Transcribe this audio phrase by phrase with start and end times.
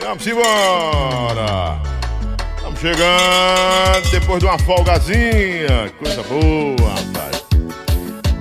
[0.00, 1.80] Vamos embora.
[2.56, 5.92] Estamos chegando depois de uma folgazinha.
[5.98, 7.44] Coisa boa, rapaz.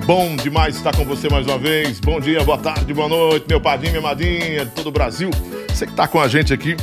[0.05, 1.99] Bom demais estar com você mais uma vez.
[1.99, 5.29] Bom dia, boa tarde, boa noite, meu padrinho, minha madrinha de todo o Brasil.
[5.67, 6.75] Você que está com a gente aqui,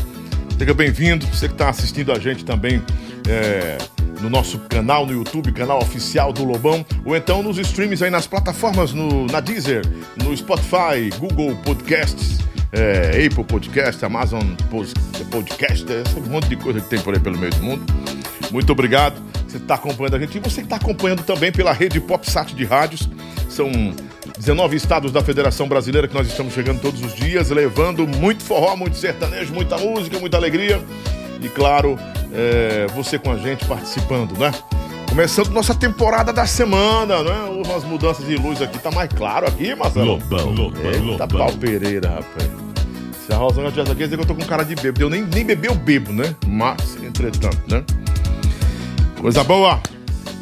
[0.58, 1.26] seja bem-vindo.
[1.26, 2.82] Você que está assistindo a gente também
[3.28, 3.78] é,
[4.26, 8.26] no nosso canal no YouTube, canal oficial do Lobão, ou então nos streams aí nas
[8.26, 12.38] plataformas, no, na Deezer, no Spotify, Google Podcasts,
[12.72, 14.42] é, Apple Podcast, Amazon
[15.30, 17.84] Podcast, esse monte de coisa que tem por aí pelo meio do mundo.
[18.50, 19.22] Muito obrigado.
[19.46, 22.64] Você está acompanhando a gente e você que está acompanhando também pela rede PopSat de
[22.64, 23.08] rádios.
[23.48, 23.70] São
[24.36, 28.74] 19 estados da Federação Brasileira que nós estamos chegando todos os dias, levando muito forró,
[28.76, 30.82] muito sertanejo, muita música, muita alegria.
[31.46, 31.96] E claro,
[32.32, 34.52] é, você com a gente participando, né?
[35.08, 37.44] Começando nossa temporada da semana, né?
[37.48, 40.14] Houve umas mudanças de luz aqui, tá mais claro aqui, Marcelo.
[40.14, 41.28] Lobão, lobão, Eita, lobão.
[41.28, 42.50] pau Pereira, rapaz.
[43.24, 45.02] Se a Rosana tivesse aqui, ia dizer que eu tô com cara de bêbado.
[45.02, 46.34] Eu nem, nem bebi, eu bebo, né?
[46.44, 47.84] Mas, entretanto, né?
[49.20, 49.80] Coisa boa.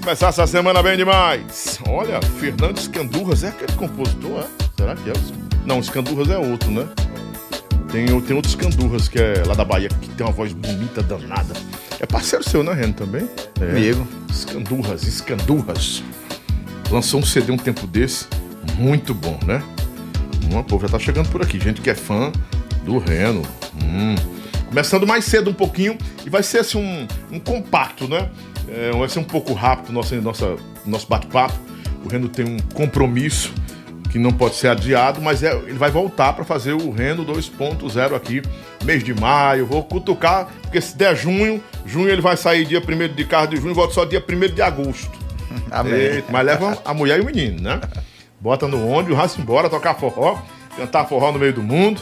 [0.01, 1.79] Começar essa semana bem demais.
[1.87, 4.45] Olha, Fernando Escandurras é aquele compositor, é?
[4.75, 5.13] Será que é?
[5.67, 6.87] Não, Escandurras é outro, né?
[7.95, 11.55] Tem, tem outros Escandurras que é lá da Bahia, que tem uma voz bonita, danada.
[12.01, 13.31] É parceiro seu, né, Reno, também?
[13.61, 13.71] É.
[13.71, 14.05] Amigo.
[14.29, 16.03] Escandurras, Escandurras.
[16.91, 18.27] Lançou um CD um tempo desse,
[18.77, 19.63] muito bom, né?
[20.51, 22.33] Uma povo já tá chegando por aqui, gente que é fã
[22.85, 23.43] do Reno.
[23.81, 24.17] Hum.
[24.67, 28.29] Começando mais cedo um pouquinho e vai ser assim um, um compacto, né?
[28.69, 31.55] É, vai ser um pouco rápido nosso, nossa, nosso bate-papo.
[32.05, 33.53] O Reno tem um compromisso
[34.15, 38.15] que não pode ser adiado, mas é, ele vai voltar para fazer o Reno 2.0
[38.15, 38.41] aqui,
[38.85, 39.67] mês de maio.
[39.67, 43.57] Vou cutucar, porque se der junho, junho ele vai sair dia 1 de carro de
[43.57, 45.11] junho volta só dia 1 de agosto.
[45.69, 45.95] Amém.
[45.95, 47.81] Eita, mas leva a mulher e o menino, né?
[48.39, 50.39] Bota no ônibus, vai-se embora, tocar forró,
[50.77, 52.01] cantar forró no meio do mundo,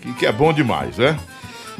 [0.00, 1.16] que, que é bom demais, né?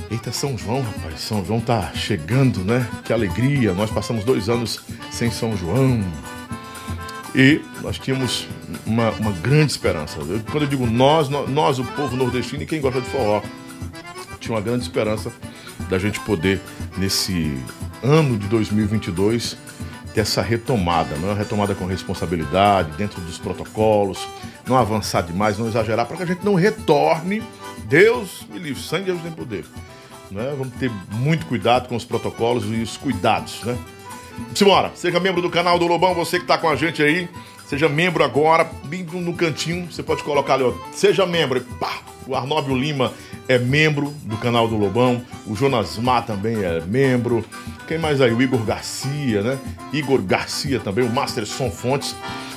[0.08, 2.86] Eita, São João, rapaz, São João tá chegando, né?
[3.04, 6.00] Que alegria, nós passamos dois anos sem São João.
[7.34, 8.46] E nós tínhamos
[8.84, 10.18] uma, uma grande esperança.
[10.20, 13.42] Eu- quando eu digo nós, nós, o povo nordestino e quem gosta de forró,
[14.38, 15.32] tinha uma grande esperança
[15.88, 16.60] da gente poder,
[16.96, 17.56] nesse
[18.02, 19.56] ano de 2022,
[20.12, 24.18] ter essa retomada, não é retomada com responsabilidade, dentro dos protocolos,
[24.66, 27.42] não avançar demais, não exagerar, para que a gente não retorne.
[27.86, 29.64] Deus me livre, sangue Deus tem poder.
[30.30, 30.54] Né?
[30.56, 33.76] Vamos ter muito cuidado com os protocolos e os cuidados, né?
[34.54, 37.28] Simbora, seja membro do canal do Lobão, você que tá com a gente aí,
[37.66, 42.34] seja membro agora, bem no cantinho, você pode colocar ali, ó, seja membro, pá, o
[42.34, 43.12] Arnóbio Lima
[43.48, 47.44] é membro do canal do Lobão, o Jonas Má também é membro,
[47.86, 48.32] quem mais aí?
[48.32, 49.58] O Igor Garcia, né?
[49.92, 52.14] Igor Garcia também, o Master Som Fontes,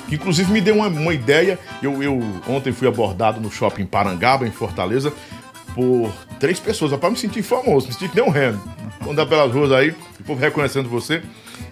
[0.08, 4.46] que inclusive me deu uma, uma ideia, eu, eu ontem fui abordado no shopping Parangaba,
[4.46, 5.12] em Fortaleza,
[5.74, 8.60] por três pessoas, para me sentir famoso, me sentir que nem um reno.
[9.08, 11.22] Andar pelas ruas aí, o povo reconhecendo você.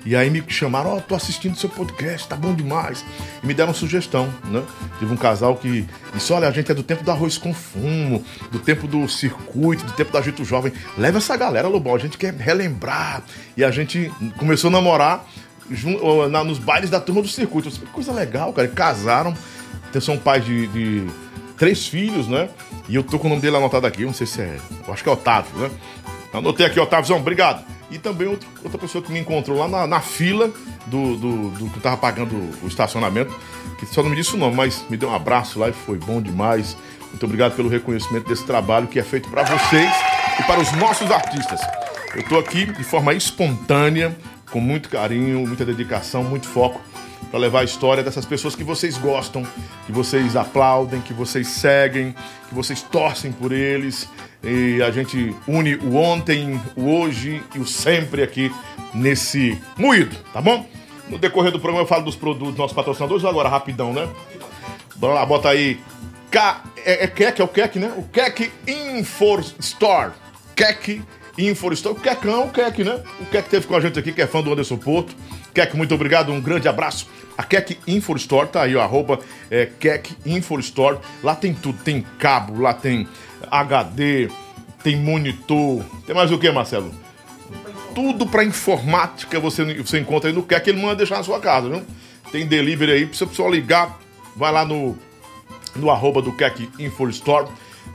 [0.05, 3.05] E aí me chamaram, ó, tô assistindo seu podcast, tá bom demais.
[3.43, 4.63] E me deram sugestão, né?
[4.99, 8.23] Tive um casal que disse, olha, a gente é do tempo do arroz com fumo,
[8.53, 10.73] do tempo do circuito, do tempo da Agito Jovem.
[10.99, 13.23] Leva essa galera, Lobão, a gente quer relembrar.
[13.57, 15.27] E a gente começou a namorar
[16.45, 17.69] nos bailes da turma do circuito.
[17.69, 18.69] Disse, que coisa legal, cara.
[18.69, 19.35] E casaram,
[19.89, 21.07] então, são pais de- de
[21.57, 22.49] três filhos, né?
[22.89, 24.59] E eu tô com o nome dele anotado aqui, não sei se é.
[24.87, 25.71] Eu acho que é Otávio, né?
[26.33, 27.65] Anotei aqui, Otávio, obrigado.
[27.95, 30.51] E também outro- outra pessoa que me encontrou lá na, na fila
[30.87, 33.33] do, do, do que tava pagando o estacionamento,
[33.79, 35.97] que só não me disse o nome, mas me deu um abraço lá e foi
[35.99, 36.77] bom demais.
[37.11, 39.91] Muito obrigado pelo reconhecimento desse trabalho que é feito para vocês
[40.41, 41.61] e para os nossos artistas.
[42.17, 44.17] Eu tô aqui de forma espontânea,
[44.51, 46.81] com muito carinho, muita dedicação, muito foco
[47.31, 49.47] para levar a história dessas pessoas que vocês gostam,
[49.87, 52.15] que vocês aplaudem, que vocês seguem,
[52.49, 54.09] que vocês torcem por eles.
[54.43, 58.53] E a gente une o ontem, o hoje e o sempre aqui
[58.93, 60.67] nesse moído, tá bom?
[61.09, 64.09] No decorrer do programa eu falo dos produtos nossos patrocinadores, agora rapidão, né?
[64.97, 65.81] Bora lá, bota aí.
[66.31, 67.93] K, é, é Kek, é o Kek, né?
[67.97, 70.13] O Kek Infor Store.
[70.57, 71.03] Kek
[71.39, 71.97] Infor Store.
[71.97, 73.03] O Kekão o Kek, né?
[73.21, 75.15] O Kek teve com a gente aqui, que é fã do Anderson Porto.
[75.55, 77.09] Kek, muito obrigado, um grande abraço.
[77.39, 79.21] A Kek Infor Store, tá aí, ó, arroba
[79.51, 80.99] é, Kek Infor Store.
[81.23, 83.09] Lá tem tudo, tem cabo, lá tem
[83.51, 84.29] HD,
[84.83, 85.85] tem monitor.
[86.07, 86.93] Tem mais o que, Marcelo?
[87.95, 91.69] tudo para informática você, você encontra aí no Kek, ele manda deixar na sua casa,
[91.69, 91.83] viu?
[92.33, 93.99] Tem delivery aí, precisa só ligar,
[94.37, 94.99] vai lá no,
[95.77, 97.47] no arroba do Kek Info Store,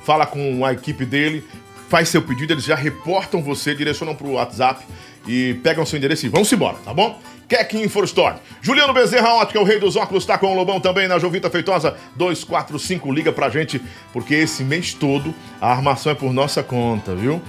[0.06, 1.44] fala com a equipe dele,
[1.90, 4.86] faz seu pedido, eles já reportam você, direcionam para o WhatsApp
[5.30, 7.22] e pegam seu endereço e vão-se embora, tá bom?
[7.48, 8.38] Keck Info Store.
[8.62, 11.96] Juliano Bezerra Ótica, o rei dos óculos, tá com o Lobão também na Jovita Feitosa
[12.16, 13.12] 245.
[13.12, 13.80] Liga pra gente,
[14.12, 17.40] porque esse mês todo a armação é por nossa conta, viu?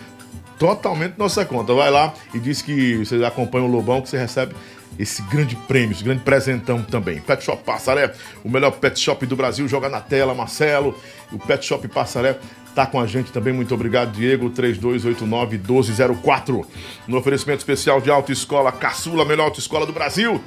[0.58, 1.72] Totalmente nossa conta.
[1.72, 4.54] Vai lá e diz que você acompanha o Lobão, que você recebe
[4.98, 7.20] esse grande prêmio, esse grande presentão também.
[7.20, 8.12] Pet Shop Passaré,
[8.44, 10.94] o melhor pet shop do Brasil, joga na tela, Marcelo.
[11.32, 12.38] O Pet Shop Passaré
[12.74, 13.52] tá com a gente também.
[13.52, 16.64] Muito obrigado, Diego, 3289-1204.
[17.06, 20.42] No oferecimento especial de autoescola Caçula, melhor autoescola do Brasil.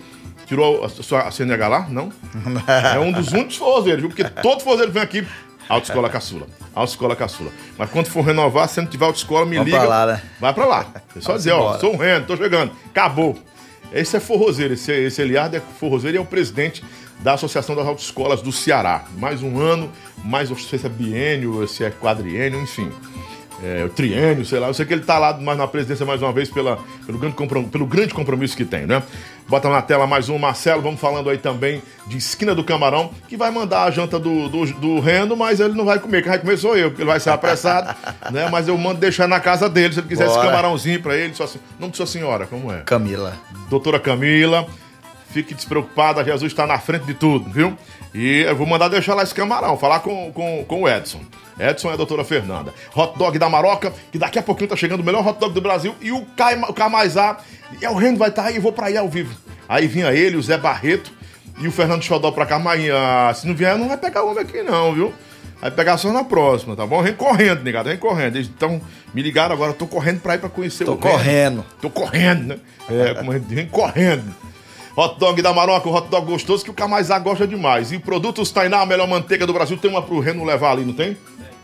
[0.46, 1.88] Tirou a sua CNH lá?
[1.90, 2.12] Não?
[2.94, 4.10] É um dos únicos forrozeiros, viu?
[4.10, 5.26] Porque todo forrozeiro vem aqui.
[5.70, 6.48] Autoescola Caçula.
[6.76, 7.50] Autoescola Caçula.
[7.78, 9.80] Mas quando for renovar, se não tiver autoescola, me Vamos liga.
[9.80, 10.22] pra lá, né?
[10.40, 10.86] Vai pra lá.
[11.16, 11.80] É só Vamos dizer, ó, embora.
[11.80, 12.72] sou um reno, tô chegando.
[12.90, 13.40] Acabou.
[13.94, 16.84] Esse é forrozeiro, esse, esse Eliardo é forrozeiro e é o presidente
[17.24, 19.06] da Associação das Autoescolas do Ceará.
[19.18, 19.90] Mais um ano,
[20.24, 22.92] mais não sei se é biênio, se é quadriênio, enfim.
[23.64, 24.68] É, triênio, sei lá.
[24.68, 27.36] Eu sei que ele tá lá mais na presidência mais uma vez pela, pelo, grande
[27.72, 29.02] pelo grande compromisso que tem, né?
[29.48, 30.82] Bota na tela mais um, Marcelo.
[30.82, 34.66] Vamos falando aí também de Esquina do Camarão, que vai mandar a janta do, do,
[34.74, 36.24] do Rendo, mas ele não vai comer.
[36.24, 37.96] Quem vai comer sou eu, porque ele vai ser apressado,
[38.32, 38.50] né?
[38.52, 40.50] Mas eu mando deixar na casa dele, se ele quiser esse Bora.
[40.50, 41.34] camarãozinho pra ele.
[41.34, 42.82] Só assim, nome de sua senhora, como é?
[42.82, 43.34] Camila.
[43.70, 44.68] Doutora Camila,
[45.34, 47.76] fique despreocupada, Jesus está na frente de tudo, viu?
[48.14, 51.22] E eu vou mandar deixar lá esse camarão, falar com, com, com o Edson.
[51.60, 52.74] Edson é a doutora Fernanda.
[52.96, 55.62] Hot dog da Maroca, que daqui a pouquinho tá chegando o melhor hot dog do
[55.62, 55.96] Brasil.
[56.00, 57.38] E o, Cai, o Camaizá,
[57.82, 59.36] e o Reno vai estar aí, eu vou pra aí ao vivo.
[59.68, 61.12] Aí vinha ele, o Zé Barreto
[61.60, 62.60] e o Fernando Xodó pra cá.
[62.60, 65.14] Mas ah, se não vier, não vai pegar homem aqui não, viu?
[65.60, 67.02] Vai pegar só na próxima, tá bom?
[67.02, 68.38] Vem correndo, negado, vem correndo.
[68.38, 68.82] Então,
[69.14, 71.10] me ligaram agora, tô correndo pra ir pra conhecer Tô o Reno.
[71.10, 71.66] correndo.
[71.82, 72.58] Tô correndo, né?
[72.90, 74.26] É, como a gente diz, vem correndo.
[74.96, 77.92] Hot dog da Maroca, hot dog gostoso que o Camaizá gosta demais.
[77.92, 79.76] E produtos Tainá, a melhor manteiga do Brasil.
[79.78, 81.18] Tem uma pro Reno levar ali, não tem?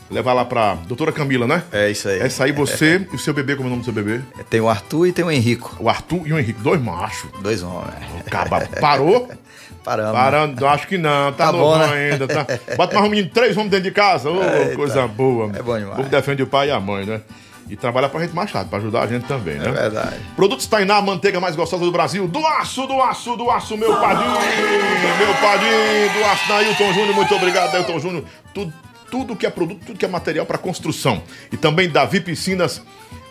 [0.10, 1.62] Levar lá pra doutora Camila, né?
[1.72, 2.20] É isso aí.
[2.20, 4.22] Essa aí você e o seu bebê, como é o nome do seu bebê?
[4.50, 5.78] Tem o Arthur e tem o Henrico.
[5.80, 7.30] O Arthur e o Henrique, dois machos.
[7.42, 7.94] Dois homens.
[8.26, 9.30] O caba parou?
[9.86, 10.12] Paramos.
[10.14, 12.12] Parando, acho que não, tá, Tá novo bom, né?
[12.12, 12.28] ainda.
[12.28, 12.46] Tá.
[12.76, 14.30] Bota mais um menino, três homens dentro de casa.
[14.30, 14.76] Ô, Eita.
[14.76, 15.52] coisa boa.
[15.56, 15.94] É bom demais.
[15.94, 17.22] O povo defende o pai e a mãe, né?
[17.70, 19.68] E trabalha pra gente machado, pra ajudar a gente também, né?
[19.68, 20.20] É verdade.
[20.36, 22.28] Produtos Tainá, a manteiga mais gostosa do Brasil.
[22.28, 27.16] Do aço, do aço, do aço, meu padrinho, meu padrinho, do aço, Nailton Júnior.
[27.16, 28.24] Muito obrigado, Nailton Júnior.
[28.54, 28.74] Tudo,
[29.12, 31.22] tudo que é produto, tudo que é material para construção.
[31.52, 32.82] E também Davi Piscinas,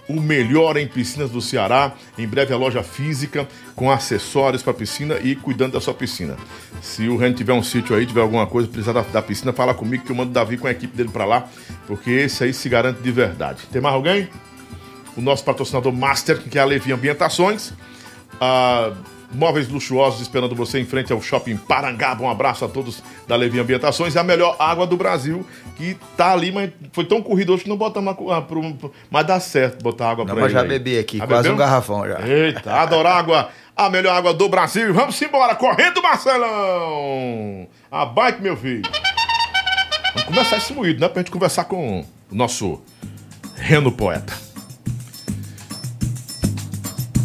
[0.08, 1.93] o melhor em piscinas do Ceará.
[2.16, 6.37] Em breve a loja física com acessórios para piscina e cuidando da sua piscina.
[6.81, 9.75] Se o Ren tiver um sítio aí, tiver alguma coisa, precisar da, da piscina, fala
[9.75, 11.49] comigo que eu mando o Davi com a equipe dele para lá,
[11.87, 13.62] porque esse aí se garante de verdade.
[13.70, 14.28] Tem mais alguém?
[15.19, 17.72] o nosso patrocinador Master, que é a Levi Ambientações.
[18.40, 18.93] Ah,
[19.33, 22.23] móveis luxuosos esperando você em frente ao Shopping Parangaba.
[22.25, 24.17] Um abraço a todos da Levi Ambientações.
[24.17, 25.45] É a melhor água do Brasil,
[25.77, 28.15] que tá ali, mas foi tão corrido hoje que não botamos.
[28.31, 28.63] Ah, pro,
[29.11, 30.69] mas dá certo botar água Não, pra mas já aí.
[30.69, 31.55] bebi aqui, Já quase bebeu?
[31.55, 32.21] um garrafão já.
[32.27, 33.49] Eita, adoro água.
[33.77, 34.93] A melhor água do Brasil.
[34.93, 37.69] Vamos embora, correndo, Marcelão.
[37.91, 38.83] A bike, meu filho.
[40.15, 41.09] Vamos começar esse moído, né?
[41.09, 42.83] Pra gente conversar com o nosso
[43.55, 44.33] Reno Poeta.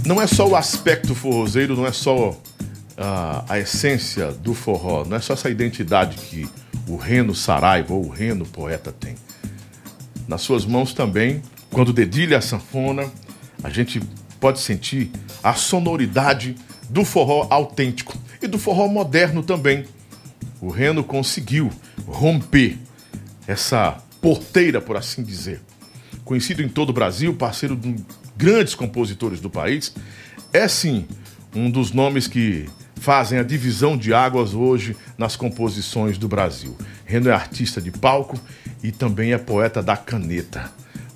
[0.06, 2.38] Não é só o aspecto forrozeiro, não é só
[2.98, 6.50] ah, a essência do forró, não é só essa identidade que
[6.88, 9.16] o Reno Saraiva ou o Reno Poeta tem.
[10.28, 11.42] Nas suas mãos também,
[11.72, 13.10] quando dedilha a sanfona,
[13.64, 14.02] a gente
[14.42, 15.10] pode sentir
[15.42, 16.56] a sonoridade
[16.90, 19.86] do forró autêntico e do forró moderno também.
[20.60, 21.72] O Reno conseguiu
[22.06, 22.78] romper
[23.48, 25.62] essa porteira, por assim dizer.
[26.26, 27.96] Conhecido em todo o Brasil, parceiro de
[28.44, 29.96] grandes compositores do país,
[30.52, 31.08] é sim
[31.56, 36.76] um dos nomes que fazem a divisão de águas hoje nas composições do Brasil.
[37.06, 38.38] Reno é artista de palco
[38.84, 40.70] e também é poeta da caneta,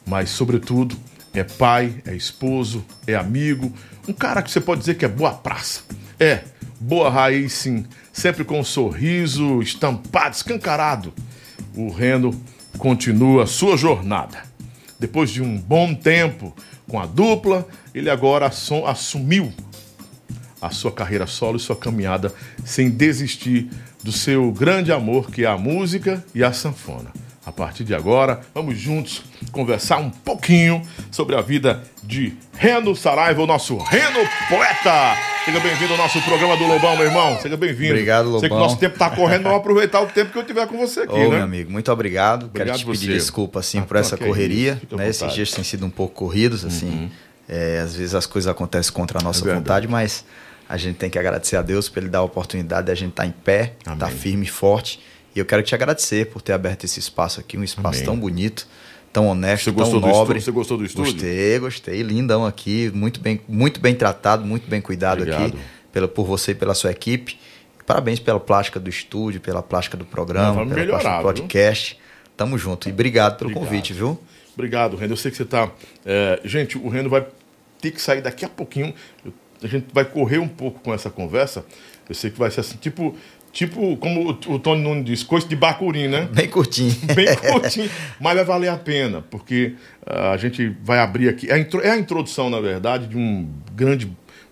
[0.05, 0.96] mas sobretudo
[1.34, 3.74] é pai, é esposo, é amigo,
[4.07, 5.81] um cara que você pode dizer que é boa praça.
[6.17, 6.46] É,
[6.79, 11.13] boa raiz sim, sempre com um sorriso estampado, escancarado.
[11.75, 12.34] O Reno
[12.77, 14.47] continua sua jornada.
[15.00, 16.56] Depois de um bom tempo
[16.88, 19.54] com a dupla, ele agora assu- assumiu
[20.62, 22.34] a sua carreira solo e sua caminhada
[22.66, 23.70] sem desistir
[24.04, 27.12] do seu grande amor, que é a música e a sanfona.
[27.48, 29.22] A partir de agora, vamos juntos
[29.54, 35.16] conversar um pouquinho sobre a vida de Reno Saraiva, o nosso Reno Poeta.
[35.46, 37.39] Seja bem-vindo ao nosso programa do Lobão, meu irmão.
[37.42, 37.94] Seja bem-vindo.
[37.94, 38.60] Obrigado, Sei que o Lobão.
[38.68, 41.20] nosso tempo tá correndo, vamos aproveitar o tempo que eu tiver com você aqui, Ô,
[41.30, 41.36] né?
[41.38, 42.48] meu amigo, muito obrigado.
[42.48, 43.18] Obrigado Quero te pedir você.
[43.18, 44.82] desculpa, assim, Ah, por tá, essa que é correria.
[44.92, 45.08] né?
[45.08, 45.22] Esses.
[45.22, 45.27] Uhum.
[45.30, 47.10] dias têm sido um pouco corridos, assim.
[47.48, 50.25] É, às vezes as coisas acontecem contra a nossa É vontade, mas
[50.68, 53.12] a gente tem que agradecer a Deus por Ele dar a oportunidade de a gente
[53.12, 55.00] estar em pé, estar firme e forte.
[55.38, 58.06] E eu quero te agradecer por ter aberto esse espaço aqui, um espaço Amém.
[58.06, 58.67] tão bonito,
[59.13, 60.41] tão honesto, Você tão gostou do nobre.
[60.41, 61.13] Você gostou do estúdio?
[61.13, 62.01] Gostei, gostei.
[62.01, 65.46] Lindão aqui, muito bem, muito bem tratado, muito bem cuidado Obrigado.
[65.50, 65.58] aqui
[65.91, 67.38] pela, por você e pela sua equipe.
[67.86, 71.44] Parabéns pela plástica do estúdio, pela plástica do programa, Não, pela melhorar, plástica do viu?
[71.44, 72.00] podcast.
[72.36, 72.89] Tamo junto.
[72.89, 73.70] E obrigado pelo Obrigado.
[73.70, 74.20] convite, viu?
[74.56, 75.13] Obrigado, Rendo.
[75.13, 75.72] Eu sei que você está.
[76.44, 77.24] gente, o Rendo vai
[77.79, 78.91] ter que sair daqui a pouquinho.
[79.62, 81.63] A gente vai correr um pouco com essa conversa.
[82.10, 83.15] Eu sei que vai ser assim, tipo,
[83.57, 86.29] tipo como o, o Tony Nunes diz, coisa de bacuri, né?
[86.31, 86.93] Bem curtinho.
[87.15, 89.73] Bem curtinho, mas vai valer a pena, porque
[90.05, 91.49] ah, a gente vai abrir aqui.
[91.49, 94.05] É a, intro- é a introdução, na verdade, de um grande,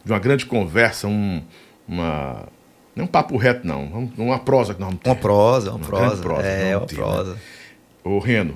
[0.04, 1.42] de uma grande conversa, um,
[1.88, 2.48] uma.
[2.96, 3.88] Não é um papo reto, não.
[3.90, 5.10] Vamos- Uma prosa que nós vamos ter.
[5.10, 6.22] Uma prosa, uma Uma prosa.
[6.24, 7.38] prosa, é, uma tem, prosa.
[8.04, 8.56] Ô, Reno,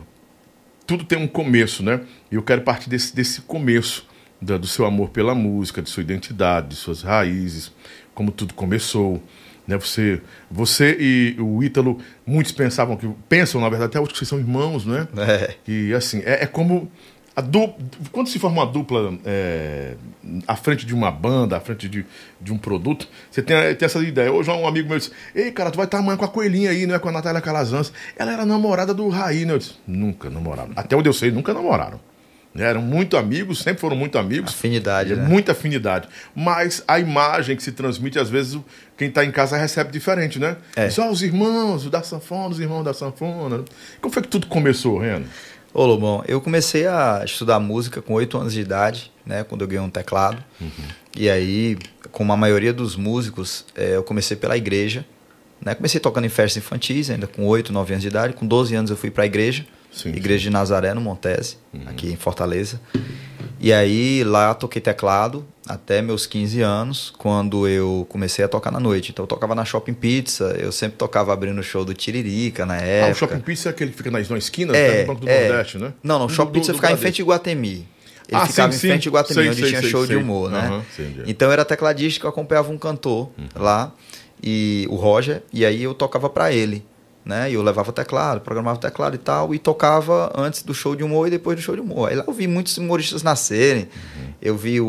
[0.88, 2.02] tudo tem um começo, né?
[2.32, 4.08] E eu quero partir desse, desse começo
[4.42, 7.72] da- do seu amor pela música, de sua identidade, de suas raízes,
[8.16, 9.22] como tudo começou.
[9.70, 9.78] Né?
[9.78, 13.08] Você, você e o Ítalo, muitos pensavam que.
[13.30, 15.08] Pensam, na verdade, até hoje que vocês são irmãos, né?
[15.16, 15.54] É.
[15.68, 16.92] E assim, é, é como.
[17.36, 17.78] A dupla,
[18.12, 19.94] quando se forma uma dupla é,
[20.48, 22.04] à frente de uma banda, à frente de,
[22.42, 24.34] de um produto, você tem, tem essa ideia.
[24.34, 26.88] Hoje um amigo meu disse: Ei, cara, tu vai estar amanhã com a coelhinha aí,
[26.88, 27.94] não é com a Natália Calazans.
[28.18, 29.54] Ela era namorada do Raí, né?
[29.54, 30.72] Eu disse: Nunca namoraram.
[30.76, 32.00] Até onde eu sei, nunca namoraram.
[32.54, 32.66] Né?
[32.66, 34.52] Eram muito amigos, sempre foram muito amigos.
[34.52, 35.28] Afinidade, É né?
[35.28, 36.08] Muita afinidade.
[36.36, 38.66] Mas a imagem que se transmite, às vezes, o-
[38.98, 40.58] quem está em casa recebe diferente, né?
[40.76, 40.90] É.
[40.90, 43.64] Só os irmãos da sanfona, os irmãos da sanfona.
[44.02, 45.26] Como foi que tudo começou, Reno?
[45.72, 49.44] Ô, Lobão, eu comecei a estudar música com 8 anos de idade, né?
[49.44, 50.44] Quando eu ganhei um teclado.
[51.16, 51.78] E aí,
[52.12, 55.06] como a maioria dos músicos, eh, eu comecei pela igreja.
[55.64, 55.76] Né?
[55.76, 58.34] Comecei tocando em festas infantis, ainda com 8, 9 anos de idade.
[58.34, 59.66] Com 12 anos eu fui para a igreja.
[59.92, 62.80] Sim, igreja de Nazaré, no Montese, aqui em Fortaleza.
[63.62, 68.80] E aí, lá toquei teclado até meus 15 anos, quando eu comecei a tocar na
[68.80, 69.12] noite.
[69.12, 72.78] Então, eu tocava na Shopping Pizza, eu sempre tocava abrindo o show do Tiririca na
[72.78, 73.08] época.
[73.10, 75.30] Ah, o Shopping Pizza é aquele que fica na, na esquina, É, no Banco do
[75.30, 75.50] é.
[75.50, 75.94] Nordeste, né?
[76.02, 77.70] Não, não, o Shopping do- Pizza do ficava em frente a Iguatemi.
[77.70, 77.88] Ele
[78.42, 78.88] Ah, ficava sim, em sim.
[78.88, 80.84] frente a Iguatemi, Sei, onde sei, tinha sei, show de humor, né?
[80.98, 81.04] É.
[81.28, 83.92] então eu era tecladista, eu acompanhava um cantor lá,
[84.42, 86.84] e o Roger, e aí eu tocava pra ele,
[87.30, 87.50] né?
[87.50, 91.28] E eu levava teclado, programava teclado e tal, e tocava antes do show de humor
[91.28, 92.10] e depois do show de humor.
[92.10, 94.34] Aí lá eu vi muitos humoristas nascerem, Uhum.
[94.42, 94.88] eu vi o,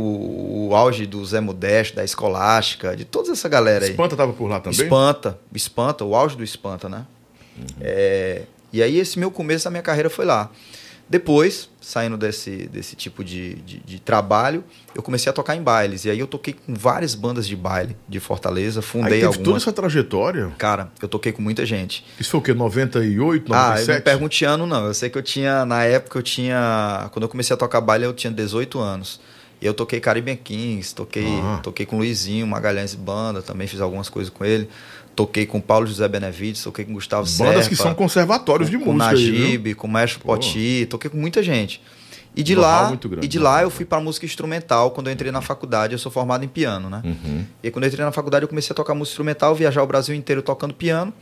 [0.71, 3.91] o auge do Zé Modesto, da Escolástica, de toda essa galera aí.
[3.93, 4.81] Espanta tava por lá também?
[4.81, 7.05] Espanta, espanta, o auge do espanta, né?
[7.81, 8.43] É,
[8.73, 10.51] e aí esse meu começo da minha carreira foi lá.
[11.11, 14.63] Depois, saindo desse, desse tipo de, de, de trabalho,
[14.95, 16.05] eu comecei a tocar em bailes.
[16.05, 19.39] E aí eu toquei com várias bandas de baile de Fortaleza, Aí fundei teve toda
[19.41, 19.63] algumas.
[19.63, 20.53] essa trajetória.
[20.57, 22.05] Cara, eu toquei com muita gente.
[22.21, 22.55] Isso foi o quê?
[22.55, 23.97] 98, Ah, eu 97?
[23.97, 24.87] não pergunte ano, não.
[24.87, 27.09] Eu sei que eu tinha, na época eu tinha.
[27.13, 29.21] Quando eu comecei a tocar baile, eu tinha 18 anos.
[29.61, 31.59] E eu toquei Caribbean Kings, toquei, Ah.
[31.63, 34.71] toquei com Luizinho, Magalhães Banda, também fiz algumas coisas com ele.
[35.21, 38.95] Toquei com Paulo José Benevides, toquei com Gustavo Bandas que Serpa, são conservatórios de com
[38.95, 39.41] música aí, viu?
[39.41, 40.29] Najib, com o Maestro Pô.
[40.29, 41.83] Poti, toquei com muita gente.
[42.35, 43.45] E de lá, grande, e de né?
[43.45, 45.93] lá eu fui para música instrumental quando eu entrei na faculdade.
[45.93, 47.03] Eu sou formado em piano, né?
[47.05, 47.45] Uhum.
[47.63, 49.87] E aí, quando eu entrei na faculdade, eu comecei a tocar música instrumental, viajar o
[49.87, 51.13] Brasil inteiro tocando piano,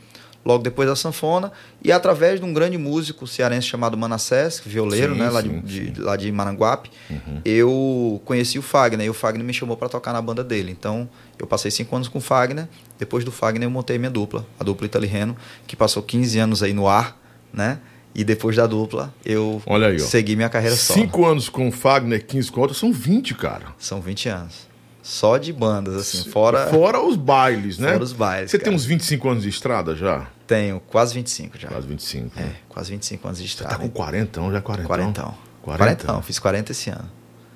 [0.49, 1.51] logo depois da sanfona,
[1.83, 5.85] e através de um grande músico cearense chamado Manassés, violeiro, Sim, né, lá, sim, de,
[5.85, 5.91] sim.
[5.91, 7.41] de- lá de Maranguape, Uhum.
[7.45, 10.71] eu conheci o Fagner, e o Fagner me chamou para tocar na banda dele.
[10.71, 14.45] Então, eu passei cinco anos com o Fagner, depois do Fagner eu montei minha dupla,
[14.59, 15.37] a dupla Itali Reno,
[15.67, 17.15] que passou 15 anos aí no ar,
[17.53, 17.79] né,
[18.15, 19.99] e depois da dupla, eu Olha aí, ó.
[19.99, 20.99] segui minha carreira solo.
[20.99, 23.67] Cinco anos com o Fagner, 15 com outros, são 20, cara.
[23.77, 24.67] São 20 anos.
[25.09, 27.93] Só de bandas, assim, fora, Fora os bailes, né?
[27.93, 28.51] fora os bailes.
[28.51, 28.69] Você cara.
[28.69, 30.27] tem uns 25 anos de estrada já?
[30.45, 31.67] Tenho quase 25 já.
[31.67, 32.39] Quase 25.
[32.39, 32.55] É, né?
[32.69, 33.75] quase 25 anos de Você estrada.
[33.75, 34.87] tá com 40, já 40.
[34.87, 35.33] Quarentão.
[35.63, 35.83] 40.
[35.83, 37.09] Quarentão, fiz 40 esse ano.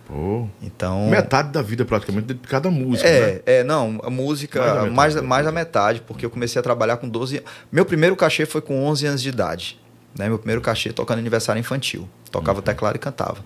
[0.07, 0.47] Pô.
[0.63, 1.07] Então.
[1.09, 3.39] Metade da vida praticamente dedicada à música, né?
[3.45, 5.21] É, é, não, a música, Mais da mais, metade, né?
[5.29, 7.49] mais da metade, porque eu comecei a trabalhar com 12 anos.
[7.71, 9.79] Meu primeiro cachê foi com 11 anos de idade.
[10.17, 10.27] Né?
[10.27, 12.09] Meu primeiro cachê tocando aniversário infantil.
[12.31, 12.63] Tocava Uhum.
[12.63, 13.37] teclado e cantava.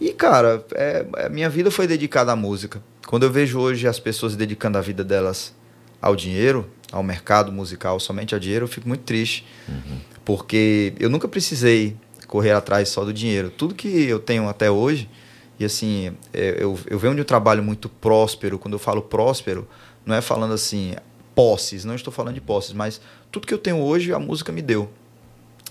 [0.00, 2.82] E, cara, é, é, minha vida foi dedicada à música.
[3.06, 5.54] Quando eu vejo hoje as pessoas dedicando a vida delas
[6.00, 9.44] ao dinheiro, ao mercado musical, somente ao dinheiro, eu fico muito triste.
[10.24, 13.50] Porque eu nunca precisei correr atrás só do dinheiro.
[13.50, 15.08] Tudo que eu tenho até hoje,
[15.58, 18.58] e assim, é, eu, eu venho de um trabalho muito próspero.
[18.58, 19.68] Quando eu falo próspero,
[20.06, 20.94] não é falando assim,
[21.34, 24.62] posses, não estou falando de posses, mas tudo que eu tenho hoje a música me
[24.62, 24.90] deu.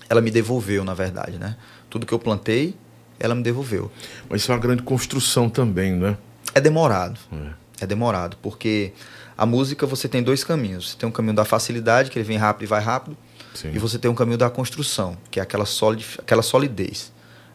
[0.08, 1.56] Ela me devolveu, na verdade, né?
[1.88, 2.76] Tudo que eu plantei,
[3.20, 3.90] ela me devolveu.
[4.28, 6.16] Mas isso é uma grande construção também, né?
[6.54, 7.20] É demorado.
[7.30, 7.60] É.
[7.82, 8.92] É demorado, porque
[9.38, 10.90] a música você tem dois caminhos.
[10.90, 13.16] Você tem um caminho da facilidade, que ele vem rápido e vai rápido,
[13.54, 13.70] Sim.
[13.72, 17.10] e você tem um caminho da construção, que é aquela, solid, aquela solidez.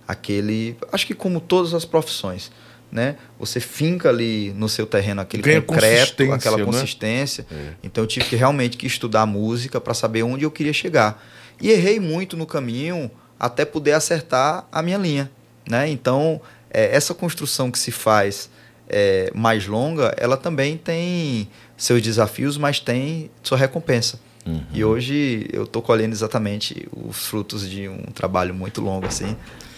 [0.08, 0.78] Aquele.
[0.92, 2.52] Acho que como todas as profissões.
[2.92, 3.18] Né?
[3.38, 6.64] Você finca ali no seu terreno aquele Ganha concreto, consistência, aquela né?
[6.64, 7.48] consistência.
[7.52, 7.74] É.
[7.84, 11.22] Então eu tive que realmente que estudar música para saber onde eu queria chegar.
[11.62, 15.30] E errei muito no caminho até poder acertar a minha linha,
[15.70, 15.90] né?
[15.90, 18.50] Então, é, essa construção que se faz
[18.88, 24.20] é, mais longa, ela também tem seus desafios, mas tem sua recompensa.
[24.46, 24.64] Uhum.
[24.72, 29.36] E hoje eu estou colhendo exatamente os frutos de um trabalho muito longo, assim,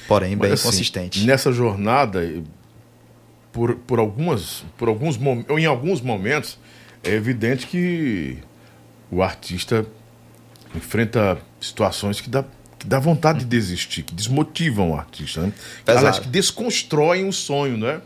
[0.08, 1.26] porém bem assim, consistente.
[1.26, 2.22] Nessa jornada,
[3.54, 5.18] por, por, algumas, por alguns
[5.48, 6.60] ou em alguns momentos,
[7.04, 8.38] é evidente que
[9.10, 9.86] o artista
[10.76, 12.44] enfrenta situações que dá,
[12.78, 15.54] que dá vontade de desistir, que desmotivam o artista, né?
[15.86, 18.02] Aliás, que desconstroem o sonho, né?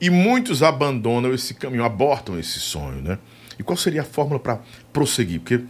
[0.00, 3.18] E muitos abandonam esse caminho, abortam esse sonho, né?
[3.58, 4.60] E qual seria a fórmula para
[4.92, 5.40] prosseguir?
[5.40, 5.62] Porque,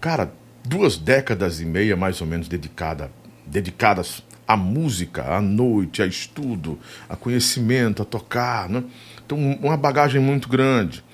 [0.00, 0.32] cara,
[0.64, 3.10] duas décadas e meia mais ou menos dedicada,
[3.46, 8.82] dedicadas à música, à noite, a estudo, a conhecimento, a tocar, né?
[9.24, 11.04] Então, uma bagagem muito grande.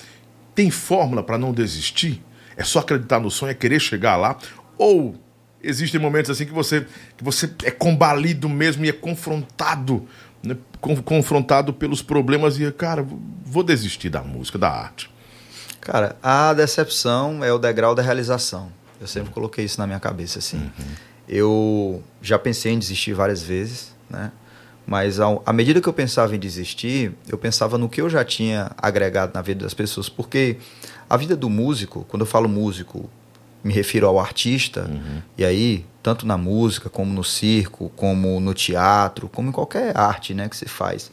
[0.55, 2.23] Tem fórmula para não desistir?
[2.57, 4.39] É só acreditar no sonho, é querer chegar lá?
[4.79, 5.17] Ou
[5.65, 10.07] existem momentos assim que você, que você é combalido mesmo e é confrontado,
[10.43, 10.57] né?
[10.81, 13.07] confrontado pelos problemas e, cara,
[13.45, 15.11] vou desistir da música, da arte?
[15.81, 18.73] Cara, a decepção é o degrau da realização.
[19.01, 20.57] Eu sempre coloquei isso na minha cabeça, assim.
[20.57, 20.85] Uhum.
[21.29, 24.33] Eu já pensei em desistir várias vezes, né?
[24.87, 28.25] Mas ao, à medida que eu pensava em desistir, eu pensava no que eu já
[28.25, 30.09] tinha agregado na vida das pessoas.
[30.09, 30.59] Porque
[31.09, 33.09] a vida do músico, quando eu falo músico,
[33.65, 35.23] me refiro ao artista, uhum.
[35.39, 40.35] e aí, tanto na música, como no circo, como no teatro, como em qualquer arte
[40.35, 41.11] né, que se faz.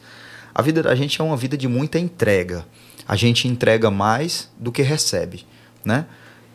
[0.54, 2.66] A vida da gente é uma vida de muita entrega
[3.06, 5.44] a gente entrega mais do que recebe,
[5.84, 6.06] né?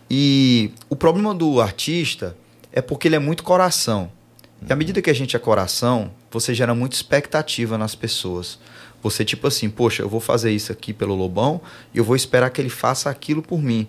[0.10, 2.36] E o problema do artista
[2.72, 4.10] é porque ele é muito coração.
[4.68, 8.58] E à medida que a gente é coração, você gera muita expectativa nas pessoas.
[9.04, 11.62] Você, tipo assim, poxa, eu vou fazer isso aqui pelo Lobão
[11.94, 13.88] e eu vou esperar que ele faça aquilo por mim.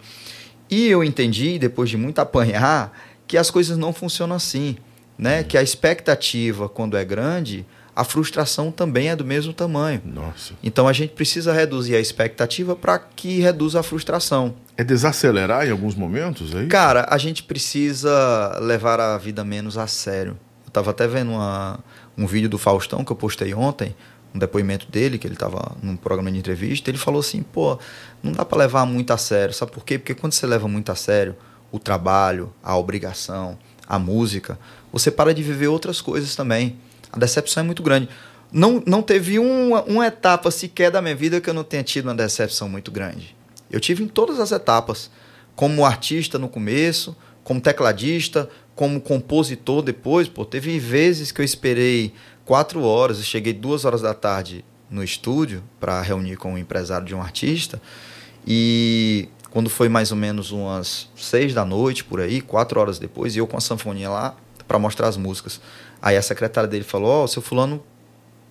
[0.70, 2.92] E eu entendi, depois de muito apanhar,
[3.26, 4.76] que as coisas não funcionam assim.
[5.16, 5.42] Né?
[5.42, 7.66] Que a expectativa, quando é grande,
[7.98, 10.00] a frustração também é do mesmo tamanho.
[10.04, 10.54] Nossa.
[10.62, 14.54] Então a gente precisa reduzir a expectativa para que reduza a frustração.
[14.76, 16.66] É desacelerar em alguns momentos aí?
[16.66, 20.38] É Cara, a gente precisa levar a vida menos a sério.
[20.64, 21.80] Eu estava até vendo uma,
[22.16, 23.96] um vídeo do Faustão que eu postei ontem,
[24.34, 27.78] um depoimento dele, que ele estava num programa de entrevista, ele falou assim, pô,
[28.22, 29.54] não dá para levar muito a sério.
[29.54, 29.98] Sabe por quê?
[29.98, 31.36] Porque quando você leva muito a sério
[31.70, 34.58] o trabalho, a obrigação, a música,
[34.92, 36.76] você para de viver outras coisas também.
[37.12, 38.08] A decepção é muito grande.
[38.50, 42.06] Não, não teve uma, uma etapa sequer da minha vida que eu não tenha tido
[42.06, 43.36] uma decepção muito grande.
[43.70, 45.10] Eu tive em todas as etapas.
[45.54, 50.28] Como artista no começo, como tecladista, como compositor depois.
[50.28, 52.14] Pô, teve vezes que eu esperei
[52.48, 57.06] quatro horas, eu cheguei duas horas da tarde no estúdio para reunir com o empresário
[57.06, 57.78] de um artista.
[58.46, 63.36] E quando foi mais ou menos umas seis da noite, por aí, quatro horas depois,
[63.36, 64.34] e eu com a sanfoninha lá
[64.66, 65.60] para mostrar as músicas.
[66.00, 67.84] Aí a secretária dele falou: Ó, oh, seu fulano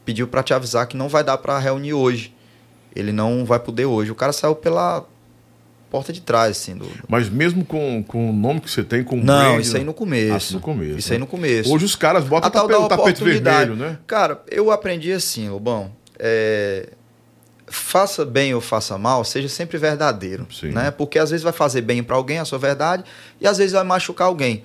[0.05, 2.31] pediu para te avisar que não vai dar para reunir hoje.
[2.95, 4.11] Ele não vai poder hoje.
[4.11, 5.07] O cara saiu pela
[5.89, 6.75] porta de trás, assim.
[6.75, 6.87] Do...
[7.07, 9.83] Mas mesmo com, com o nome que você tem, com o Não, brand, isso aí
[9.83, 10.53] no começo.
[10.53, 10.97] Ah, no começo.
[10.99, 11.15] Isso né?
[11.15, 11.73] aí no começo.
[11.73, 13.97] Hoje os caras botam tapete, o tapete vermelho, né?
[14.05, 15.91] Cara, eu aprendi assim, Lobão.
[16.19, 16.89] É...
[17.69, 20.47] Faça bem ou faça mal, seja sempre verdadeiro.
[20.49, 20.71] Sim.
[20.71, 20.89] Né?
[20.89, 23.03] Porque às vezes vai fazer bem para alguém a sua verdade
[23.41, 24.63] e às vezes vai machucar alguém.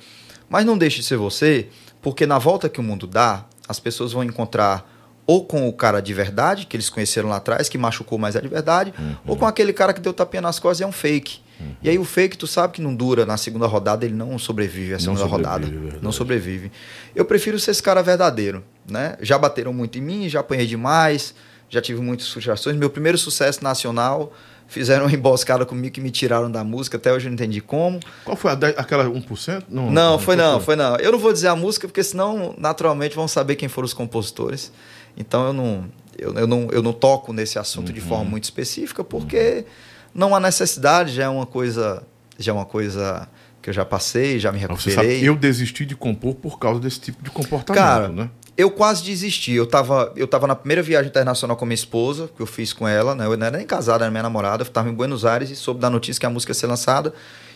[0.49, 1.67] Mas não deixe de ser você,
[2.01, 4.91] porque na volta que o mundo dá, as pessoas vão encontrar
[5.27, 8.41] ou com o cara de verdade, que eles conheceram lá atrás, que machucou, mas é
[8.41, 9.17] de verdade, uhum.
[9.29, 11.41] ou com aquele cara que deu tapinha nas costas e é um fake.
[11.61, 11.77] Uhum.
[11.83, 14.95] E aí o fake, tu sabe que não dura, na segunda rodada ele não sobrevive
[14.95, 15.67] à segunda rodada.
[16.01, 16.73] Não sobrevive.
[17.15, 19.17] Eu prefiro ser esse cara verdadeiro, né?
[19.21, 21.35] Já bateram muito em mim, já apanhei demais,
[21.69, 22.77] já tive muitas frustrações.
[22.77, 24.33] Meu primeiro sucesso nacional
[24.67, 28.01] fizeram uma emboscada comigo que me tiraram da música, até hoje eu não entendi como.
[28.25, 29.65] Qual foi a, aquela 1%?
[29.69, 30.97] Não, não, não foi não, foi não.
[30.97, 34.73] Eu não vou dizer a música, porque senão, naturalmente, vão saber quem foram os compositores.
[35.16, 35.85] Então eu não,
[36.18, 37.94] eu, eu não, eu não toco nesse assunto uhum.
[37.94, 39.72] de forma muito específica, porque uhum.
[40.14, 42.03] não há necessidade, já é uma coisa.
[42.38, 43.29] Já é uma coisa
[43.61, 44.94] que eu já passei, já me recuperei.
[44.94, 48.29] Sabe, eu desisti de compor por causa desse tipo de comportamento, Cara, né?
[48.57, 49.53] Eu quase desisti.
[49.53, 52.88] Eu estava eu tava na primeira viagem internacional com minha esposa, que eu fiz com
[52.88, 53.27] ela, né?
[53.27, 54.62] Eu não era nem casado, era minha namorada.
[54.62, 57.14] Eu estava em Buenos Aires e soube da notícia que a música ia ser lançada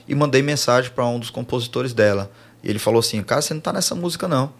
[0.09, 2.31] e mandei mensagem para um dos compositores dela.
[2.62, 4.53] E ele falou assim: Cara, você não tá nessa música, não.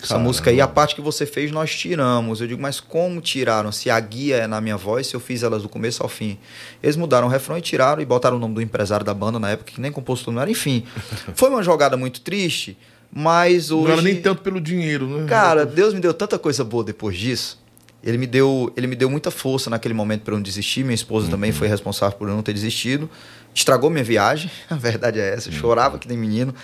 [0.00, 0.28] Essa Caramba.
[0.28, 2.40] música aí, a parte que você fez, nós tiramos.
[2.40, 3.72] Eu digo, mas como tiraram?
[3.72, 6.38] Se a guia é na minha voz, se eu fiz elas do começo ao fim.
[6.80, 9.50] Eles mudaram o refrão e tiraram e botaram o nome do empresário da banda na
[9.50, 10.50] época, que nem compositor não era.
[10.50, 10.84] Enfim,
[11.34, 12.78] foi uma jogada muito triste.
[13.12, 13.86] Mas hoje.
[13.86, 15.26] Não era nem tanto pelo dinheiro, né?
[15.26, 17.58] Cara, Deus me deu tanta coisa boa depois disso.
[18.02, 20.84] Ele me deu, ele me deu muita força naquele momento para eu não desistir.
[20.84, 21.32] Minha esposa uhum.
[21.32, 23.10] também foi responsável por eu não ter desistido.
[23.52, 25.48] Estragou minha viagem, a verdade é essa.
[25.48, 25.58] Eu uhum.
[25.58, 26.54] chorava que nem menino.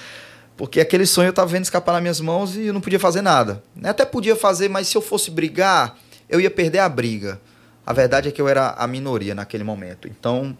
[0.56, 3.22] Porque aquele sonho eu estava vendo escapar nas minhas mãos e eu não podia fazer
[3.22, 3.62] nada.
[3.82, 5.96] Até podia fazer, mas se eu fosse brigar,
[6.28, 7.40] eu ia perder a briga.
[7.84, 10.08] A verdade é que eu era a minoria naquele momento.
[10.08, 10.56] Então,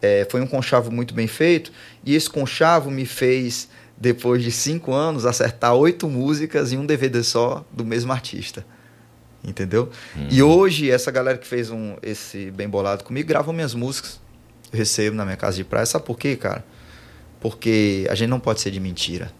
[0.00, 1.72] é, foi um conchavo muito bem feito.
[2.04, 7.22] E esse conchavo me fez, depois de cinco anos, acertar oito músicas em um DVD
[7.24, 8.64] só do mesmo artista.
[9.42, 9.90] Entendeu?
[10.14, 10.28] Uhum.
[10.30, 14.20] E hoje, essa galera que fez um, esse Bem Bolado comigo grava minhas músicas.
[14.72, 15.86] Eu recebo na minha casa de praia.
[15.86, 16.64] Sabe por quê, cara?
[17.42, 19.32] Porque a gente não pode ser de mentira.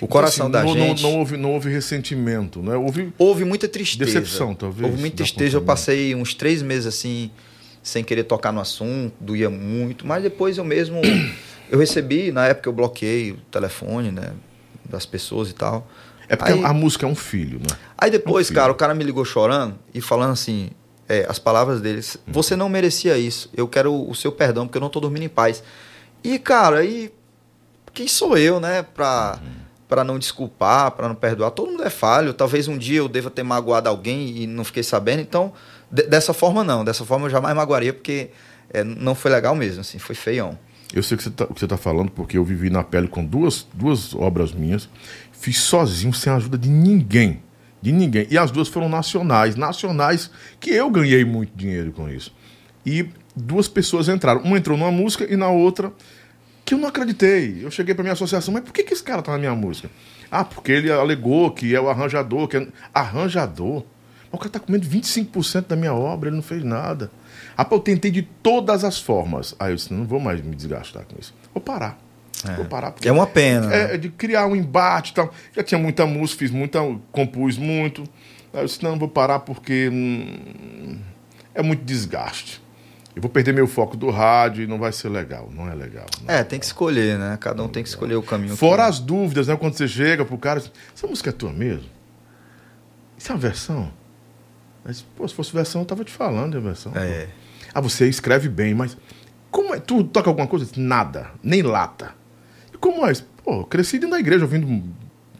[0.00, 1.02] O então, coração assim, da não, gente.
[1.02, 2.74] Não, não, houve, não houve ressentimento, né?
[2.74, 4.20] Houve, houve muita tristeza.
[4.20, 4.88] Decepção, talvez.
[4.88, 5.58] Houve muita tristeza.
[5.58, 7.30] Eu passei uns três meses assim,
[7.82, 11.00] sem querer tocar no assunto, doía muito, mas depois eu mesmo.
[11.68, 14.32] eu recebi, na época eu bloqueei o telefone, né?
[14.88, 15.86] Das pessoas e tal.
[16.28, 17.76] É porque aí, a música é um filho, né?
[17.96, 20.70] Aí depois, é um cara, o cara me ligou chorando e falando assim:
[21.08, 22.32] é, as palavras deles, uhum.
[22.32, 25.28] você não merecia isso, eu quero o seu perdão, porque eu não tô dormindo em
[25.28, 25.62] paz.
[26.22, 27.12] E, cara, aí.
[27.92, 28.82] Quem sou eu, né?
[28.82, 29.50] Pra, uhum.
[29.88, 31.50] Pra não desculpar, pra não perdoar.
[31.50, 32.32] Todo mundo é falho.
[32.32, 35.20] Talvez um dia eu deva ter magoado alguém e não fiquei sabendo.
[35.20, 35.52] Então,
[35.90, 36.84] dessa forma, não.
[36.84, 38.30] Dessa forma eu jamais magoaria, porque
[38.70, 39.98] é, não foi legal mesmo, assim.
[39.98, 40.58] Foi feião.
[40.92, 43.66] Eu sei tá, o que você está falando, porque eu vivi na pele com duas,
[43.74, 44.88] duas obras minhas.
[45.32, 47.42] Fiz sozinho, sem a ajuda de ninguém.
[47.80, 48.26] De ninguém.
[48.30, 49.54] E as duas foram nacionais.
[49.54, 52.34] Nacionais que eu ganhei muito dinheiro com isso.
[52.84, 54.42] E duas pessoas entraram.
[54.42, 55.92] Uma entrou numa música e na outra
[56.64, 57.60] que eu não acreditei.
[57.62, 59.90] Eu cheguei para minha associação, mas por que, que esse cara tá na minha música?
[60.30, 62.68] Ah, porque ele alegou que é o arranjador, que é...
[62.92, 63.84] arranjador.
[64.30, 67.10] O cara tá comendo 25% da minha obra, ele não fez nada.
[67.56, 69.54] Ah, eu tentei de todas as formas.
[69.58, 71.34] Aí eu disse, não vou mais me desgastar com isso.
[71.54, 71.98] Vou parar.
[72.46, 72.52] É.
[72.56, 72.94] Vou parar.
[73.02, 73.72] É uma pena.
[73.72, 73.96] É, né?
[73.96, 75.32] de criar um embate e tal.
[75.56, 78.02] Já tinha muita música, fiz muita, compus muito.
[78.52, 80.98] Aí eu disse, não, vou parar porque hum,
[81.54, 82.60] é muito desgaste
[83.18, 85.50] eu vou perder meu foco do rádio e não vai ser legal.
[85.52, 86.06] Não é legal.
[86.22, 87.36] Não é, é tem que escolher, né?
[87.40, 88.56] Cada um não tem que escolher o caminho.
[88.56, 88.90] Fora que...
[88.90, 89.56] as dúvidas, né?
[89.56, 90.62] Quando você chega pro cara,
[90.94, 91.88] essa música é tua mesmo?
[93.18, 93.90] Isso é uma versão?
[94.84, 96.92] Mas, pô, se fosse versão, eu tava te falando a versão.
[96.94, 97.24] É.
[97.24, 97.32] Pô.
[97.74, 98.96] Ah, você escreve bem, mas
[99.50, 99.80] como é?
[99.80, 100.68] Tu toca alguma coisa?
[100.76, 102.14] Nada, nem lata.
[102.72, 103.12] E como é?
[103.42, 104.80] Pô, cresci dentro da igreja ouvindo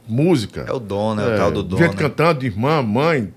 [0.09, 0.65] música.
[0.67, 1.23] É o dom, né?
[1.23, 1.77] É, o tal do dom.
[1.77, 2.03] Gente né?
[2.03, 3.33] cantando, irmã, mãe,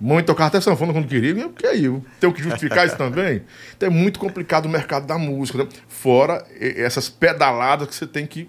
[0.00, 3.42] Mãe tocava até sanfona quando queria, porque aí eu tenho que justificar isso também.
[3.76, 5.68] Então é muito complicado o mercado da música, né?
[5.88, 8.48] fora essas pedaladas que você tem que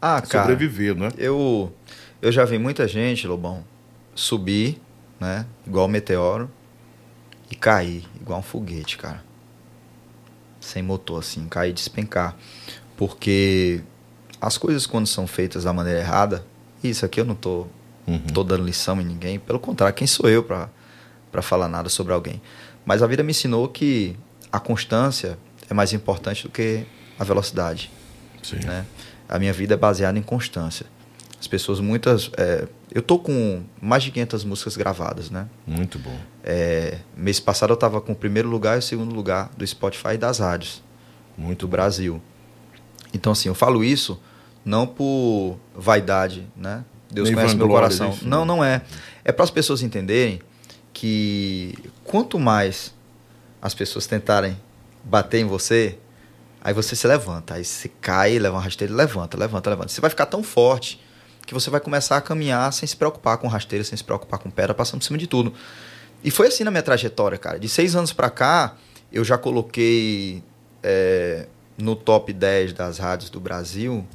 [0.00, 1.14] ah, sobreviver, cara, né?
[1.18, 1.70] Eu,
[2.22, 3.62] eu já vi muita gente, Lobão,
[4.14, 4.80] subir,
[5.20, 5.44] né?
[5.66, 6.50] Igual um meteoro
[7.50, 9.22] e cair, igual um foguete, cara.
[10.58, 12.34] Sem motor, assim, cair e despencar.
[12.96, 13.82] Porque
[14.40, 16.46] as coisas quando são feitas da maneira errada,
[16.82, 17.66] isso aqui eu não tô
[18.10, 18.18] Uhum.
[18.34, 19.38] Tô dando lição em ninguém.
[19.38, 22.42] Pelo contrário, quem sou eu para falar nada sobre alguém?
[22.84, 24.16] Mas a vida me ensinou que
[24.50, 26.84] a constância é mais importante do que
[27.18, 27.90] a velocidade.
[28.42, 28.56] Sim.
[28.64, 28.84] Né?
[29.28, 30.86] A minha vida é baseada em constância.
[31.38, 32.30] As pessoas muitas...
[32.36, 35.46] É, eu tô com mais de 500 músicas gravadas, né?
[35.64, 36.14] Muito bom.
[36.42, 40.14] É, mês passado eu tava com o primeiro lugar e o segundo lugar do Spotify
[40.14, 40.82] e das rádios.
[41.38, 42.20] Muito do Brasil.
[43.14, 44.20] Então, assim, eu falo isso
[44.64, 46.84] não por vaidade, né?
[47.10, 48.16] Deus Nem conhece meu coração.
[48.22, 48.82] Não, não é.
[49.24, 50.40] É para as pessoas entenderem
[50.92, 52.94] que quanto mais
[53.60, 54.60] as pessoas tentarem
[55.04, 55.98] bater em você,
[56.60, 59.88] aí você se levanta, aí você cai, leva uma rasteira, levanta, levanta, levanta.
[59.88, 61.00] Você vai ficar tão forte
[61.46, 64.50] que você vai começar a caminhar sem se preocupar com rasteira, sem se preocupar com
[64.50, 65.52] pedra, passando por cima de tudo.
[66.22, 67.58] E foi assim na minha trajetória, cara.
[67.58, 68.76] De seis anos para cá,
[69.12, 70.44] eu já coloquei
[70.82, 71.46] é,
[71.78, 74.06] no top 10 das rádios do Brasil,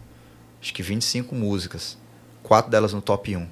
[0.62, 1.98] acho que 25 músicas
[2.46, 3.48] quatro delas no top 1.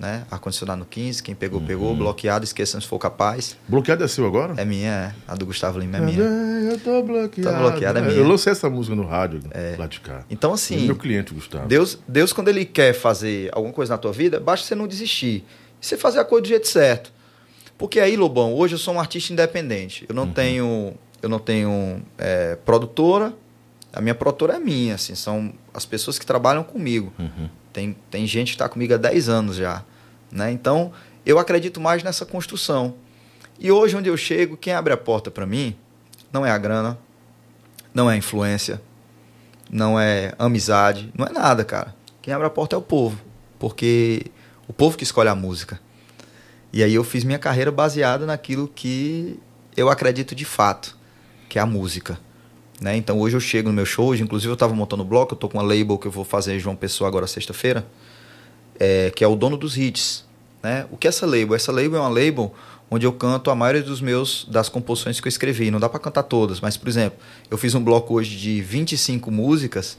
[0.00, 0.24] Né?
[0.30, 1.66] Ar-condicionado no 15, quem pegou, uhum.
[1.66, 1.94] pegou.
[1.94, 3.54] Bloqueado, esqueçam se for capaz.
[3.68, 4.54] Bloqueado é seu agora?
[4.56, 5.14] É minha, é.
[5.28, 6.22] A do Gustavo Lima é minha.
[6.22, 7.50] Eu tô bloqueado.
[7.50, 8.14] Tá bloqueado, é minha.
[8.14, 9.76] Eu lancei essa música no rádio é.
[9.78, 10.24] lá de cá.
[10.30, 10.84] Então, assim.
[10.84, 11.68] É meu cliente, Gustavo.
[11.68, 15.44] Deus, Deus, quando ele quer fazer alguma coisa na tua vida, basta você não desistir.
[15.82, 17.12] E você fazer a coisa do jeito certo.
[17.76, 20.06] Porque aí, Lobão, hoje eu sou um artista independente.
[20.08, 20.32] Eu não uhum.
[20.32, 20.94] tenho.
[21.20, 23.34] Eu não tenho é, produtora.
[23.92, 27.12] A minha produtora é minha, assim, são as pessoas que trabalham comigo.
[27.18, 27.48] Uhum.
[27.72, 29.84] Tem, tem gente que está comigo há 10 anos já.
[30.30, 30.50] Né?
[30.50, 30.92] Então,
[31.24, 32.94] eu acredito mais nessa construção.
[33.58, 35.76] E hoje, onde eu chego, quem abre a porta para mim
[36.32, 36.98] não é a grana,
[37.92, 38.80] não é a influência,
[39.70, 41.94] não é amizade, não é nada, cara.
[42.22, 43.20] Quem abre a porta é o povo.
[43.58, 44.26] Porque
[44.66, 45.80] o povo que escolhe a música.
[46.72, 49.38] E aí eu fiz minha carreira baseada naquilo que
[49.76, 50.96] eu acredito de fato,
[51.48, 52.18] que é a música.
[52.80, 52.96] Né?
[52.96, 55.48] Então hoje eu chego no meu show, hoje, inclusive eu estava montando bloco, eu tô
[55.48, 57.86] com uma label que eu vou fazer em João Pessoa agora sexta-feira,
[58.78, 60.24] é, que é o dono dos hits.
[60.62, 60.86] Né?
[60.90, 61.54] O que é essa label?
[61.54, 62.54] Essa label é uma label
[62.90, 65.70] onde eu canto a maioria dos meus das composições que eu escrevi.
[65.70, 67.18] Não dá para cantar todas, mas por exemplo,
[67.50, 69.98] eu fiz um bloco hoje de 25 músicas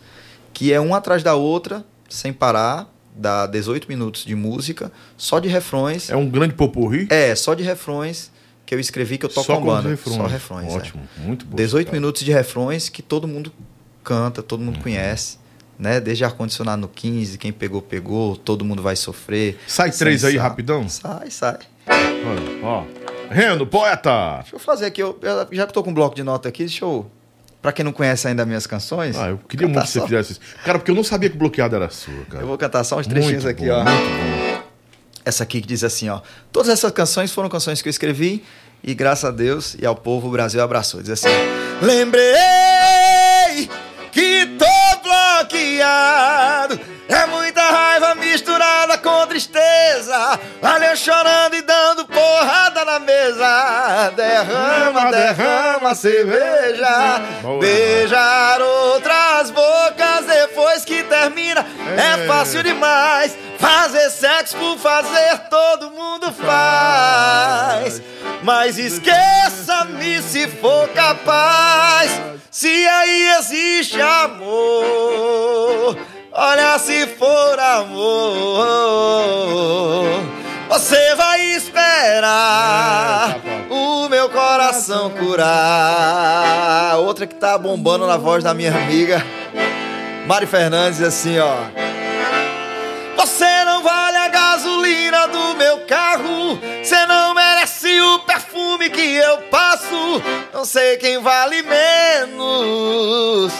[0.51, 5.47] que é uma atrás da outra, sem parar, dá 18 minutos de música, só de
[5.47, 6.09] refrões.
[6.09, 7.07] É um grande popurri?
[7.09, 8.31] É, só de refrões
[8.71, 9.89] que eu escrevi que eu toco Só com banda.
[9.89, 10.15] refrões.
[10.17, 10.73] Só refrões.
[10.73, 10.77] é.
[10.77, 11.57] Ótimo, muito bom.
[11.57, 11.97] 18 cara.
[11.99, 13.51] minutos de refrões que todo mundo
[14.01, 14.67] canta, todo Uhum.
[14.67, 15.37] mundo conhece.
[15.77, 15.99] Né?
[15.99, 19.59] Desde ar-condicionado no 15, quem pegou, pegou, todo mundo vai sofrer.
[19.67, 20.87] Sai três aí rapidão.
[20.87, 21.57] Sai, sai.
[21.85, 22.83] Olha, Ó.
[23.29, 24.37] Reno, poeta.
[24.41, 26.47] Deixa eu fazer aqui, eu, eu- já que eu tô com um bloco de nota
[26.47, 27.11] aqui, deixa eu.
[27.61, 29.17] Pra quem não conhece ainda as minhas canções.
[29.17, 30.41] Ah, eu queria muito que você só- fizesse isso.
[30.63, 32.41] Cara, porque eu não sabia que bloqueado era sua, cara.
[32.43, 33.83] Eu vou cantar só uns trechinhos Muito aqui, bom, ó.
[33.83, 34.40] Muito bom.
[35.25, 36.21] Essa aqui que diz assim, ó.
[36.51, 38.43] Todas essas canções foram canções que eu escrevi
[38.83, 41.01] e graças a Deus e ao povo o Brasil abraçou.
[41.01, 41.27] Diz assim:
[41.81, 43.69] Lembrei
[44.11, 46.79] que tô bloqueado.
[47.07, 50.39] É muita raiva misturada com tristeza.
[50.61, 54.13] Olha eu chorando e dando porrada na mesa.
[54.15, 57.21] Derrama, derrama cerveja.
[57.41, 57.59] Boa.
[57.59, 61.65] Beijar outras bocas depois que termina.
[61.97, 62.27] É É.
[62.27, 63.37] fácil demais.
[63.61, 68.01] Fazer sexo por fazer, todo mundo faz.
[68.43, 72.19] Mas esqueça-me se for capaz.
[72.49, 75.95] Se aí existe amor,
[76.33, 79.01] olha se for amor.
[80.69, 86.97] Você vai esperar É, tá o meu coração curar.
[86.99, 89.23] Outra que tá bombando na voz da minha amiga
[90.27, 91.55] Mari Fernandes, assim, ó.
[93.21, 96.59] Você não vale a gasolina do meu carro.
[96.83, 100.19] Você não merece o perfume que eu passo.
[100.51, 103.53] Não sei quem vale menos.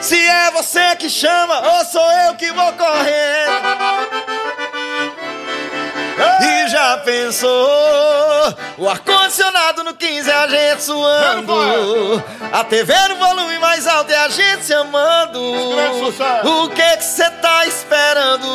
[0.00, 4.71] Se é você que chama ou sou eu que vou correndo.
[6.42, 7.68] E já pensou?
[8.78, 12.22] O ar-condicionado no 15 é a gente suando.
[12.52, 15.40] A TV no volume mais alto é a gente se amando.
[16.44, 18.48] O que que você tá esperando?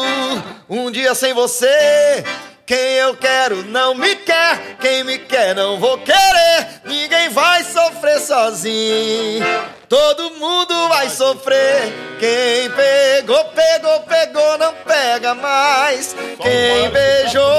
[0.70, 2.24] Um dia sem você.
[2.68, 6.82] Quem eu quero não me quer, quem me quer não vou querer.
[6.84, 9.46] Ninguém vai sofrer sozinho,
[9.88, 11.94] todo mundo vai sofrer.
[12.20, 16.14] Quem pegou, pegou, pegou, não pega mais.
[16.42, 17.57] Quem beijou,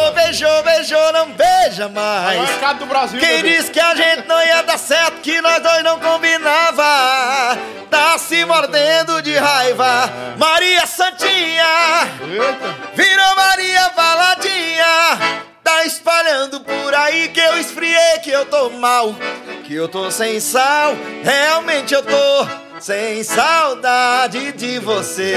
[1.86, 2.78] mais.
[2.78, 3.20] Do Brasil.
[3.20, 7.56] Quem disse que a gente não ia dar certo, que nós dois não combinava,
[7.90, 10.10] tá se mordendo de raiva.
[10.36, 11.64] Maria Santinha,
[12.94, 19.14] virou Maria Baladinha, tá espalhando por aí que eu esfriei, que eu tô mal,
[19.64, 25.34] que eu tô sem sal, realmente eu tô sem saudade de você.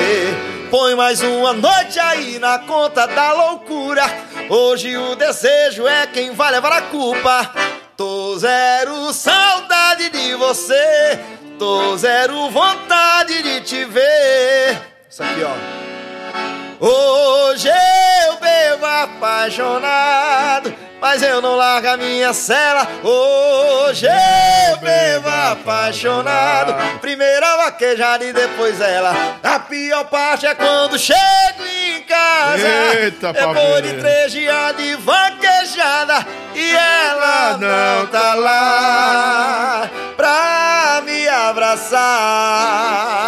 [0.70, 4.04] Põe mais uma noite aí na conta da loucura.
[4.50, 7.52] Hoje o desejo é quem vai levar a culpa.
[7.98, 11.20] Tô zero saudade de você.
[11.58, 14.80] Tô zero vontade de te ver.
[15.10, 16.61] Isso aqui, ó.
[16.84, 22.88] Hoje eu bebo apaixonado, mas eu não largo a minha cela.
[23.04, 29.14] Hoje eu bebo apaixonado, primeiro a vaquejada e depois ela.
[29.44, 32.68] A pior parte é quando chego em casa,
[33.00, 43.21] Eita, depois de três dias de vaquejada e ela não tá lá pra me abraçar.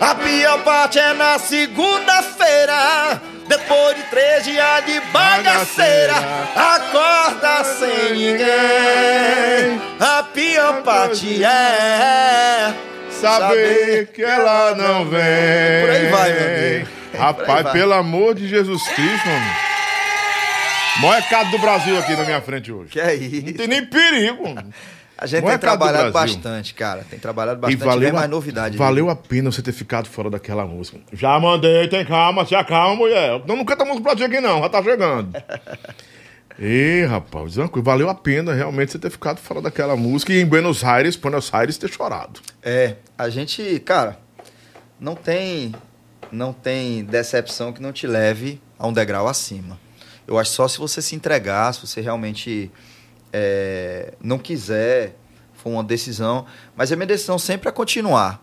[0.00, 3.20] A pior parte é na segunda-feira.
[3.48, 6.14] Depois de três dias de bagaceira,
[6.56, 9.80] acorda sem ninguém.
[10.00, 12.74] A pior parte é
[13.20, 15.80] Saber que ela não vem.
[15.80, 16.88] Por aí vai, meu amigo.
[17.16, 19.56] Rapaz, pelo amor de Jesus Cristo, mano.
[21.00, 22.90] Maior recado do Brasil aqui na minha frente hoje.
[22.90, 23.46] Que é isso?
[23.46, 24.54] Não tem nem perigo.
[25.18, 27.04] A gente Bom tem trabalhado bastante, cara.
[27.08, 27.78] Tem trabalhado E bastante.
[27.84, 28.76] valeu, vem a, mais novidade.
[28.76, 30.98] valeu a pena você ter ficado fora daquela música.
[31.12, 33.42] Já mandei, tem calma, se acalma, mulher.
[33.46, 35.32] Não, não canta música pra ti aqui, não, já tá chegando.
[36.58, 40.40] Ê, rapaz, uma coisa, valeu a pena realmente você ter ficado fora daquela música e
[40.40, 42.40] em Buenos Aires, Buenos Aires, ter chorado.
[42.62, 44.18] É, a gente, cara,
[44.98, 45.74] não tem
[46.32, 49.78] não tem decepção que não te leve a um degrau acima.
[50.26, 52.70] Eu acho só se você se entregar, se você realmente
[53.38, 55.14] é, não quiser,
[55.52, 56.46] for uma decisão.
[56.74, 58.42] Mas a minha decisão sempre é continuar.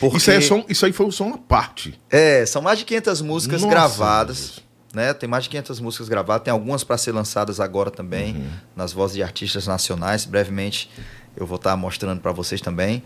[0.00, 1.98] Porque, Isso, aí é isso aí foi só uma parte.
[2.10, 4.60] é, são mais de 500 músicas Nossa, gravadas.
[4.92, 5.14] Né?
[5.14, 8.48] Tem mais de 500 músicas gravadas, tem algumas para ser lançadas agora também, Uhum.
[8.74, 10.24] nas vozes de artistas nacionais.
[10.24, 10.90] Brevemente
[11.36, 13.02] eu vou estar mostrando para vocês também.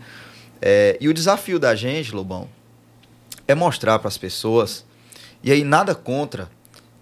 [0.61, 2.47] É, e o desafio da gente, Lobão,
[3.47, 4.85] é mostrar para as pessoas,
[5.43, 6.49] e aí nada contra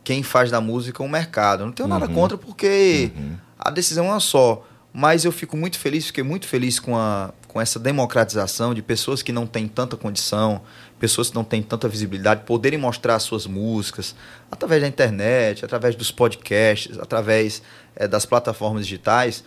[0.04, 1.62] quem faz da música um mercado.
[1.62, 2.14] Eu não tenho nada Uhum.
[2.14, 3.12] contra porque
[3.60, 4.66] a decisão é uma só.
[4.92, 9.22] Mas eu fico muito feliz, fiquei muito feliz com a, com essa democratização de pessoas
[9.22, 10.62] que não têm tanta condição,
[11.00, 14.16] pessoas que não têm tanta visibilidade, poderem mostrar suas músicas
[14.52, 17.62] através da internet, através dos podcasts, através
[17.96, 19.44] é, das plataformas digitais,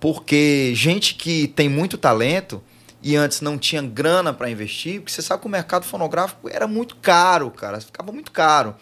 [0.00, 2.60] porque gente que tem muito talento
[3.02, 6.66] e antes não tinha grana para investir, porque você sabe que o mercado fonográfico era
[6.66, 8.74] muito caro, cara, ficava muito caro.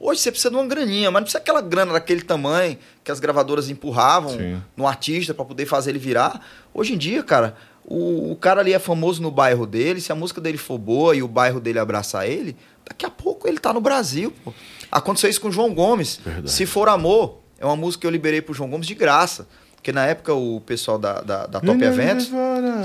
[0.00, 3.18] Hoje você precisa de uma graninha, mas não precisa aquela grana daquele tamanho que as
[3.18, 4.62] gravadoras empurravam Sim.
[4.76, 6.40] no artista para poder fazer ele virar.
[6.72, 10.14] Hoje em dia, cara, o, o, cara ali é famoso no bairro dele, se a
[10.14, 12.56] música dele for boa e o bairro dele abraçar ele,
[12.86, 14.52] daqui a pouco ele tá no Brasil, pô.
[14.90, 16.20] Aconteceu isso com o João Gomes.
[16.24, 16.50] Verdade.
[16.50, 19.48] Se For Amor, é uma música que eu liberei pro João Gomes de graça.
[19.78, 22.30] Porque na época o pessoal da, da, da Top Eventos.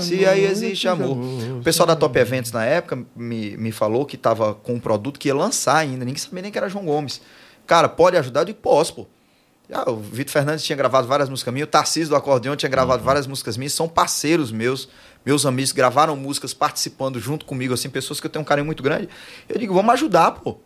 [0.00, 1.18] Se aí existe amor.
[1.58, 5.18] O pessoal da Top Eventos na época me, me falou que tava com um produto
[5.18, 6.04] que ia lançar ainda.
[6.04, 7.20] Ninguém sabia nem que era João Gomes.
[7.66, 8.42] Cara, pode ajudar?
[8.42, 9.06] Eu digo, posso, pô.
[9.72, 13.00] Ah, o Vitor Fernandes tinha gravado várias músicas minhas, o Tarcísio do Acordeão tinha gravado
[13.00, 13.06] uhum.
[13.06, 14.90] várias músicas minhas, são parceiros meus,
[15.24, 18.82] meus amigos, gravaram músicas participando junto comigo, assim, pessoas que eu tenho um carinho muito
[18.82, 19.08] grande.
[19.48, 20.58] Eu digo, vamos ajudar, pô.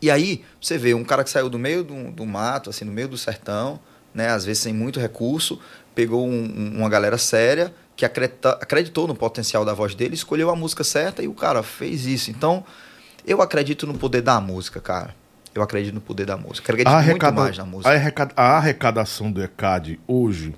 [0.00, 2.92] E aí, você vê, um cara que saiu do meio do, do mato, assim, no
[2.92, 3.78] meio do sertão,
[4.16, 5.60] né, às vezes sem muito recurso,
[5.94, 10.56] pegou um, uma galera séria que acredita, acreditou no potencial da voz dele, escolheu a
[10.56, 12.30] música certa e o cara fez isso.
[12.30, 12.64] Então,
[13.26, 15.14] eu acredito no poder da música, cara.
[15.54, 16.72] Eu acredito no poder da música.
[16.72, 17.90] Acredito a muito mais na música.
[18.36, 20.54] A arrecadação do ECAD hoje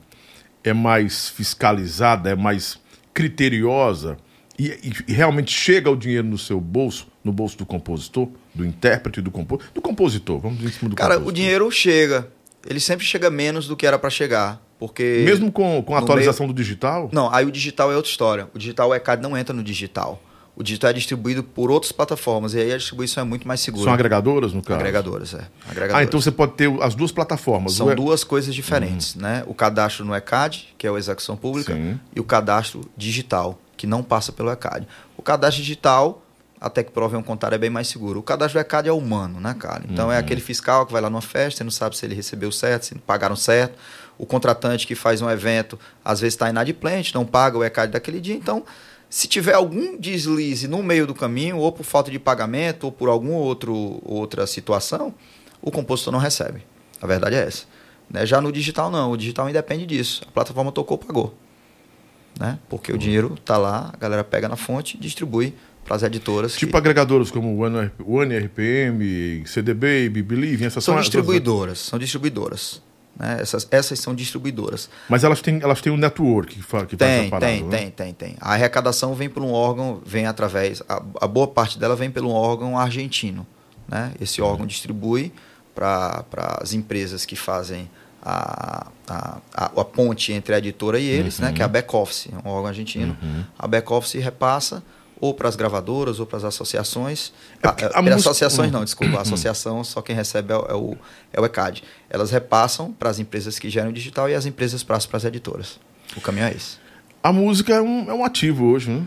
[0.62, 2.78] é mais fiscalizada, é mais
[3.12, 4.16] criteriosa
[4.58, 9.20] e, e, realmente chega o dinheiro no seu bolso, no bolso do compositor, do intérprete,
[9.20, 10.40] do, compo do compositor.
[10.40, 11.32] Vamos dizer em cima do Cara, compositor.
[11.32, 12.28] o dinheiro chega.
[12.68, 14.60] Ele sempre chega menos do que era para chegar.
[14.78, 15.22] Porque.
[15.24, 16.54] Mesmo com, com a atualização meio...
[16.54, 17.08] do digital?
[17.10, 18.48] Não, aí o digital é outra história.
[18.54, 20.22] O digital, o ECAD não entra no digital.
[20.54, 23.84] O digital é distribuído por outras plataformas e aí a distribuição é muito mais segura.
[23.84, 24.80] São agregadoras, no caso?
[24.80, 25.46] Agregadoras, é.
[25.70, 25.94] Agregadoras.
[25.94, 27.74] Ah, então você pode ter as duas plataformas.
[27.74, 29.22] São duas coisas diferentes, uhum.
[29.22, 29.44] né?
[29.46, 31.98] O cadastro no ECAD, que é o Execução Pública, Sim.
[32.14, 34.88] e o cadastro digital, que não passa pelo ECAD.
[35.16, 36.24] O cadastro digital,
[36.60, 38.20] até que provem um contrário, é bem mais seguro.
[38.20, 39.84] O cadastro do ECAD é humano, né, cara?
[39.88, 40.12] Então é uhum.
[40.12, 42.86] é aquele fiscal que vai lá numa festa e não sabe se ele recebeu certo,
[42.86, 43.78] se pagaram certo.
[44.16, 48.20] O contratante que faz um evento, às vezes está inadimplente, não paga o ECAD daquele
[48.20, 48.64] dia, então
[49.10, 53.08] se tiver algum deslize no meio do caminho, ou por falta de pagamento, ou por
[53.08, 55.14] alguma outro, outra situação,
[55.62, 56.62] o compositor não recebe.
[57.00, 57.64] A verdade é essa.
[58.10, 58.26] Né?
[58.26, 59.12] Já no digital, não.
[59.12, 60.22] O digital independe disso.
[60.28, 61.34] A plataforma tocou, pagou.
[62.38, 62.58] Né?
[62.68, 62.96] Porque uhum.
[62.96, 65.54] o dinheiro está lá, a galera pega na fonte e distribui
[65.88, 66.54] para as editoras.
[66.54, 66.78] Tipo que...
[66.78, 71.78] agregadoras como o One RPM, CDB, Believe, essas são distribuidoras.
[71.78, 72.82] São distribuidoras.
[73.18, 73.38] Né?
[73.40, 74.88] Essas, essas são distribuidoras.
[75.08, 77.78] mas elas têm, elas têm um network que, faz, que tem, faz parada, Tem, né?
[77.78, 78.36] tem, tem, tem.
[78.38, 80.82] A arrecadação vem por um órgão, vem através.
[80.88, 83.44] A, a boa parte dela vem pelo órgão argentino.
[83.88, 84.12] Né?
[84.20, 84.66] Esse órgão uhum.
[84.66, 85.32] distribui
[85.74, 86.24] para
[86.60, 87.90] as empresas que fazem
[88.22, 91.46] a, a, a, a, ponte entre a editora e eles, uhum.
[91.46, 91.52] né?
[91.52, 91.72] que é a uhum.
[91.72, 93.16] back office, um órgão argentino.
[93.22, 93.44] Uhum.
[93.58, 94.82] A back office repassa
[95.20, 97.32] ou para as gravadoras ou para as associações.
[97.62, 98.16] É a, a música...
[98.16, 99.18] Associações não, desculpa.
[99.18, 100.96] A associação, só quem recebe é, é, o,
[101.32, 101.82] é o ECAD.
[102.08, 105.80] Elas repassam para as empresas que geram digital e as empresas passam para as editoras.
[106.16, 106.78] O caminho é esse.
[107.22, 109.06] A música é um, é um ativo hoje, né?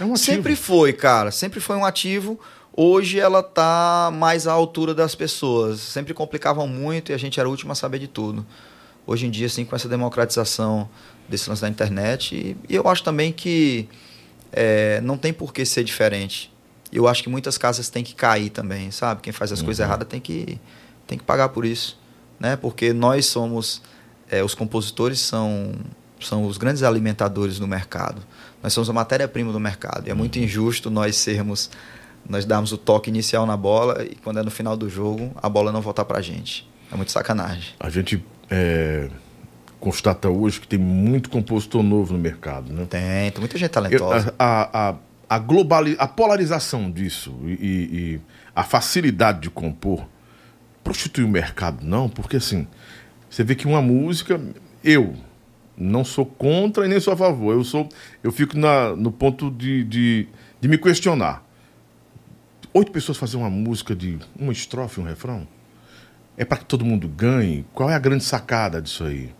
[0.00, 0.18] É um ativo.
[0.18, 1.30] Sempre foi, cara.
[1.30, 2.38] Sempre foi um ativo.
[2.76, 5.80] Hoje ela está mais à altura das pessoas.
[5.80, 8.46] Sempre complicavam muito e a gente era o último a saber de tudo.
[9.06, 10.88] Hoje em dia, assim, com essa democratização
[11.28, 13.88] desse lance da internet, e, e eu acho também que
[14.54, 16.52] é, não tem por que ser diferente.
[16.92, 19.20] Eu acho que muitas casas têm que cair também, sabe?
[19.20, 19.64] Quem faz as uhum.
[19.64, 20.60] coisas erradas tem que,
[21.06, 21.98] tem que pagar por isso.
[22.38, 22.54] Né?
[22.56, 23.82] Porque nós somos,
[24.30, 25.72] é, os compositores são,
[26.20, 28.22] são os grandes alimentadores do mercado.
[28.62, 30.06] Nós somos a matéria-prima do mercado.
[30.06, 30.44] E é muito uhum.
[30.44, 31.68] injusto nós sermos,
[32.28, 35.48] nós darmos o toque inicial na bola e quando é no final do jogo, a
[35.48, 36.68] bola não voltar pra gente.
[36.92, 37.74] É muito sacanagem.
[37.80, 39.10] A gente é,
[39.84, 42.86] constata hoje que tem muito compositor novo no mercado, né?
[42.88, 44.34] Tem, tem muita gente talentosa.
[44.38, 44.94] A, a,
[45.28, 48.20] a, global, a polarização disso e, e,
[48.56, 50.08] a facilidade de compor
[50.82, 52.08] prostitui o mercado, não?
[52.08, 52.66] Porque assim,
[53.28, 54.40] você vê que uma música,
[54.82, 55.14] eu
[55.76, 57.52] não sou contra e nem sou a favor.
[57.52, 57.86] Eu sou,
[58.22, 60.28] eu fico na, no ponto de, de,
[60.62, 61.44] de me questionar.
[62.72, 65.46] Oito pessoas fazer uma música de uma estrofe, um refrão?
[66.38, 67.66] É para que todo mundo ganhe?
[67.74, 69.30] Qual é a grande sacada disso aí?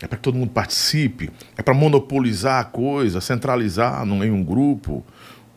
[0.00, 1.30] É para que todo mundo participe?
[1.56, 5.04] É para monopolizar a coisa, centralizar num, em um grupo?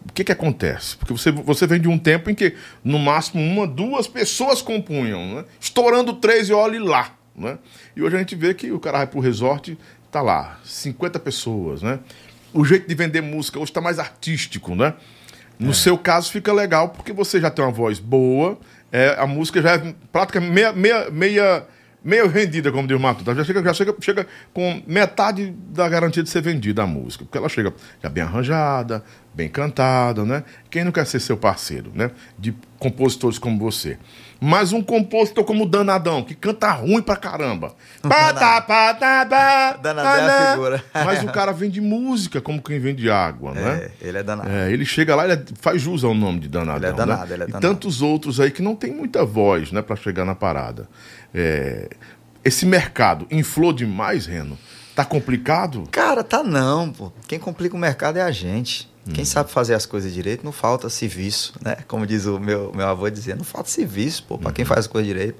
[0.08, 0.96] O que, que acontece?
[0.96, 5.36] Porque você, você vem de um tempo em que, no máximo, uma, duas pessoas compunham,
[5.36, 5.46] né?
[5.60, 7.14] estourando três e olhe lá.
[7.36, 7.58] Né?
[7.96, 9.78] E hoje a gente vê que o cara vai para o resort,
[10.10, 11.82] tá lá, 50 pessoas.
[11.82, 12.00] Né?
[12.54, 14.74] O jeito de vender música hoje está mais artístico.
[14.74, 14.94] Né?
[15.60, 15.74] No é.
[15.74, 18.58] seu caso, fica legal porque você já tem uma voz boa,
[18.92, 21.68] é, a música já é praticamente meia, meia, meia
[22.04, 23.34] meio vendida, como diz o Matuto.
[23.34, 27.26] Já chega, já chega, chega com metade da garantia de ser vendida a música.
[27.26, 30.44] Porque ela chega já bem arranjada, bem cantada, né?
[30.70, 32.12] Quem não quer ser seu parceiro, né?
[32.38, 33.98] De compositores como você.
[34.42, 37.74] Mas um compositor como o Danadão, que canta ruim pra caramba.
[39.82, 40.84] Danadão é a figura.
[40.94, 43.90] Mas o cara vende música como quem vende água, né?
[44.02, 44.50] É, ele é danado.
[44.50, 46.78] É, ele chega lá, ele é- faz jus ao nome de Danadão.
[46.78, 47.34] Ele é danado, né?
[47.34, 47.68] ele é E danado.
[47.68, 50.88] tantos outros aí que não tem muita voz, né, pra chegar na parada.
[51.34, 51.90] É,
[52.44, 54.58] esse mercado inflou demais, Reno?
[54.96, 55.84] Tá complicado?
[55.92, 57.12] Cara, tá não, pô.
[57.28, 58.89] Quem complica o mercado é a gente.
[59.08, 59.14] Hum.
[59.14, 61.78] Quem sabe fazer as coisas direito, não falta serviço, né?
[61.88, 64.68] Como diz o meu, meu avô dizia, não falta serviço, pô, pra quem Uhum.
[64.70, 65.40] faz as coisas direito.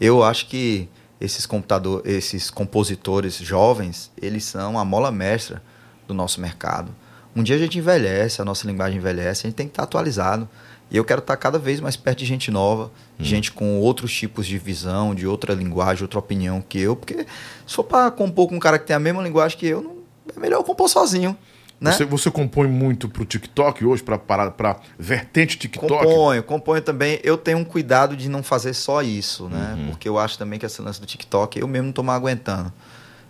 [0.00, 0.88] Eu acho que
[1.20, 5.62] esses computador, esses compositores jovens, eles são a mola mestra
[6.06, 6.94] do nosso mercado.
[7.34, 10.48] Um dia a gente envelhece, a nossa linguagem envelhece, a gente tem que estar atualizado.
[10.90, 14.46] E eu quero estar cada vez mais perto de gente nova, gente com outros tipos
[14.46, 17.26] de visão, de outra linguagem, outra opinião que eu, porque
[17.66, 19.96] se for para compor com um cara que tem a mesma linguagem que eu, não,
[20.34, 21.36] é melhor eu compor sozinho.
[21.78, 21.92] Né?
[21.92, 25.86] Você, você compõe muito pro TikTok hoje, para- vertente TikTok?
[26.04, 27.20] Componho, componho também.
[27.22, 29.74] Eu tenho um cuidado de não fazer só isso, né?
[29.76, 29.86] Uhum.
[29.90, 32.72] Porque eu acho também que esse lance do TikTok, eu mesmo não tô mais aguentando.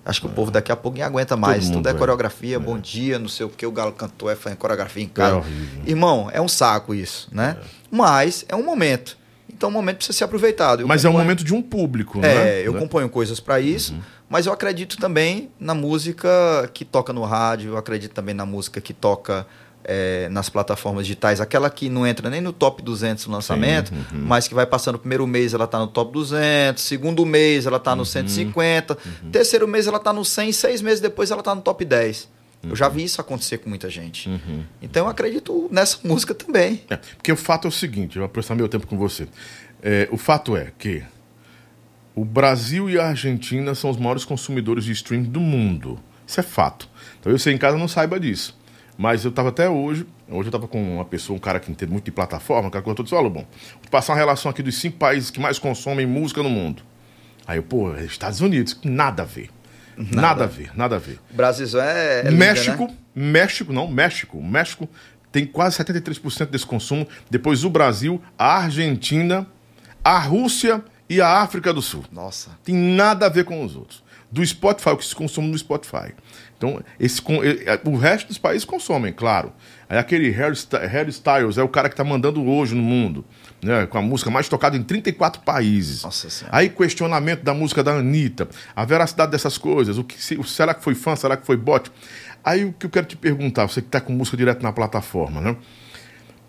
[0.04, 1.64] Acho que o povo daqui a pouco nem aguenta mais.
[1.64, 1.94] mundo Tudo é é.
[1.94, 5.38] coreografia, bom dia, não sei o que, o galo cantou, é fazendo coreografia em casa.
[5.38, 5.82] horrível.
[5.84, 7.56] Irmão, é um saco isso, né?
[7.90, 9.18] Mas é um momento.
[9.52, 10.80] Então o momento precisa ser aproveitado.
[10.82, 12.60] Eu Mas é um componho- momento de um público, é, né?
[12.62, 12.78] eu Né?
[12.78, 13.96] componho coisas para isso,
[14.28, 18.80] mas eu acredito também na música que toca no rádio, eu acredito também na música
[18.80, 19.46] que toca
[19.84, 24.20] é, nas plataformas digitais, aquela que não entra nem no top 200 no lançamento, uhum.
[24.24, 27.78] mas que vai passando o primeiro mês ela tá no top 200, segundo mês ela
[27.78, 27.98] tá Uhum.
[27.98, 28.98] no 150,
[29.30, 32.28] terceiro mês ela tá no 100, seis meses depois ela tá no top 10.
[32.68, 34.28] Eu já vi isso acontecer com muita gente.
[34.28, 34.64] Uhum.
[34.82, 36.82] Então eu acredito nessa música também.
[36.90, 39.28] É, porque o fato é o seguinte, eu vou prestar meu tempo com você.
[39.80, 41.04] É, o fato é que
[42.16, 46.00] o Brasil e a Argentina são os maiores consumidores de stream do mundo.
[46.26, 46.88] Isso é fato.
[47.20, 48.58] Talvez você em casa não saiba disso.
[48.96, 51.92] Mas eu estava até hoje, hoje eu estava com uma pessoa, um cara que entende
[51.92, 53.44] muito de plataforma, cara que eu disse, olha, bom,
[53.82, 56.82] vou passar uma relação aqui dos cinco países que mais consomem música no mundo.
[57.46, 59.50] Aí eu, pô, é Estados Unidos, nada a ver.
[59.98, 61.18] Nada, a ver, nada a ver.
[61.30, 62.94] Brasil é, é linda, México, né?
[63.14, 64.42] México, não, México.
[64.42, 64.88] México
[65.32, 67.06] tem quase 73% desse consumo.
[67.30, 69.46] Depois o Brasil, a Argentina,
[70.04, 72.04] a Rússia e a África do Sul.
[72.10, 72.50] Nossa.
[72.64, 74.04] Tem nada a ver com os outros.
[74.30, 76.12] Do Spotify, o que se consome no Spotify.
[76.58, 79.52] Então, esse, eh, eh, o resto dos países consomem, claro.
[79.88, 83.24] Aí aquele Harry Styles é o cara que está mandando hoje no mundo,
[83.62, 86.02] né, com a música mais tocada em 34 países.
[86.02, 86.56] Nossa Senhora.
[86.56, 90.82] Aí questionamento da música da Anitta, a veracidade dessas coisas, o que se- será que
[90.82, 91.90] foi fã, será que foi bot?
[92.44, 95.40] Aí o que eu quero te perguntar, você que está com música direto na plataforma,
[95.40, 95.56] né?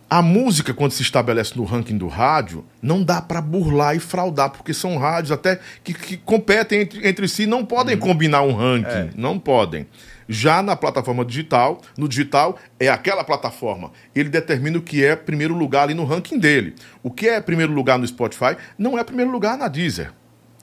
[0.10, 4.50] A música, quando se estabelece no ranking do rádio, não dá para burlar e fraudar,
[4.52, 9.12] porque são rádios até que, que competem entre, entre si, não podem combinar um ranking,
[9.18, 9.86] não podem.
[10.30, 13.92] Já na plataforma digital, no digital, é aquela plataforma.
[14.16, 16.76] Ele determina o que é primeiro lugar ali no ranking dele.
[17.04, 20.14] O que é primeiro lugar no Spotify não é primeiro lugar na Deezer.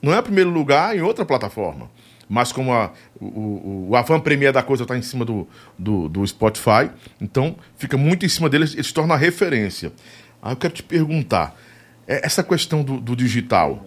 [0.01, 1.89] Não é primeiro lugar em outra plataforma.
[2.27, 5.47] Mas como a, o, o, Avan Premier da coisa está em cima do,
[5.77, 6.89] do, do Spotify,
[7.21, 9.91] então fica muito em cima dele, ele se torna a referência.
[10.41, 11.55] Aí eu quero te perguntar,
[12.07, 13.85] é, essa questão do, do digital,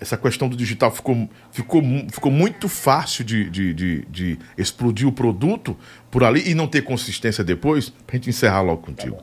[0.00, 5.12] essa questão do digital ficou, ficou, ficou muito fácil de, de, de, de explodir o
[5.12, 5.76] produto
[6.10, 7.88] por ali e não ter consistência depois?
[7.88, 9.18] Pra gente encerrar logo contigo.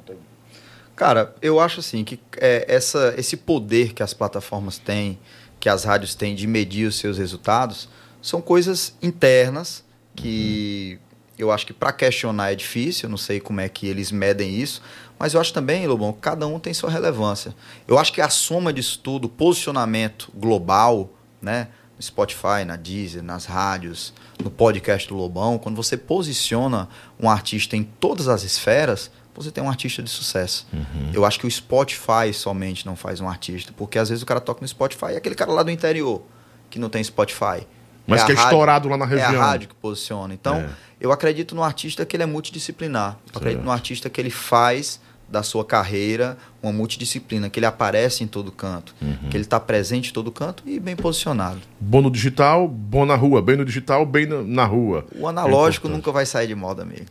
[0.96, 5.20] Cara, eu acho assim que é, essa, esse poder que as plataformas têm,
[5.60, 7.90] que as rádios têm de medir os seus resultados,
[8.26, 9.84] são coisas internas
[10.16, 11.00] que
[11.38, 14.60] eu acho que para questionar é difícil, eu não sei como é que eles medem
[14.60, 14.82] isso,
[15.20, 17.56] mas eu acho também, Lobão, que cada um tem sua relevância.
[17.88, 21.68] Eu acho que a soma disso tudo, posicionamento global, né?
[21.96, 24.12] No Spotify, na Deezer, nas rádios,
[24.44, 29.64] no podcast do Lobão, quando você posiciona um artista em todas as esferas, você tem
[29.64, 30.66] um artista de sucesso.
[31.14, 34.42] Eu acho que o Spotify somente não faz um artista, porque às vezes o cara
[34.42, 36.24] toca no Spotify e é aquele cara lá do interior
[36.72, 37.68] que não tem Spotify.
[38.08, 39.42] Mas a que é rádio- estourado lá na É região.
[39.42, 40.34] a rádio que posiciona.
[40.34, 40.70] Então, É.
[41.02, 43.18] eu acredito no artista que ele é multidisciplinar.
[43.34, 48.24] Eu acredito no artista que ele faz da sua carreira uma multidisciplina, que ele aparece
[48.24, 49.30] em todo canto, Uhum.
[49.30, 51.60] que ele está presente em todo canto e bem posicionado.
[51.80, 53.42] Bom no digital, bom na rua.
[53.42, 55.04] Bem no digital, bem na, na rua.
[55.16, 57.06] O analógico É nunca vai sair de moda, amigo.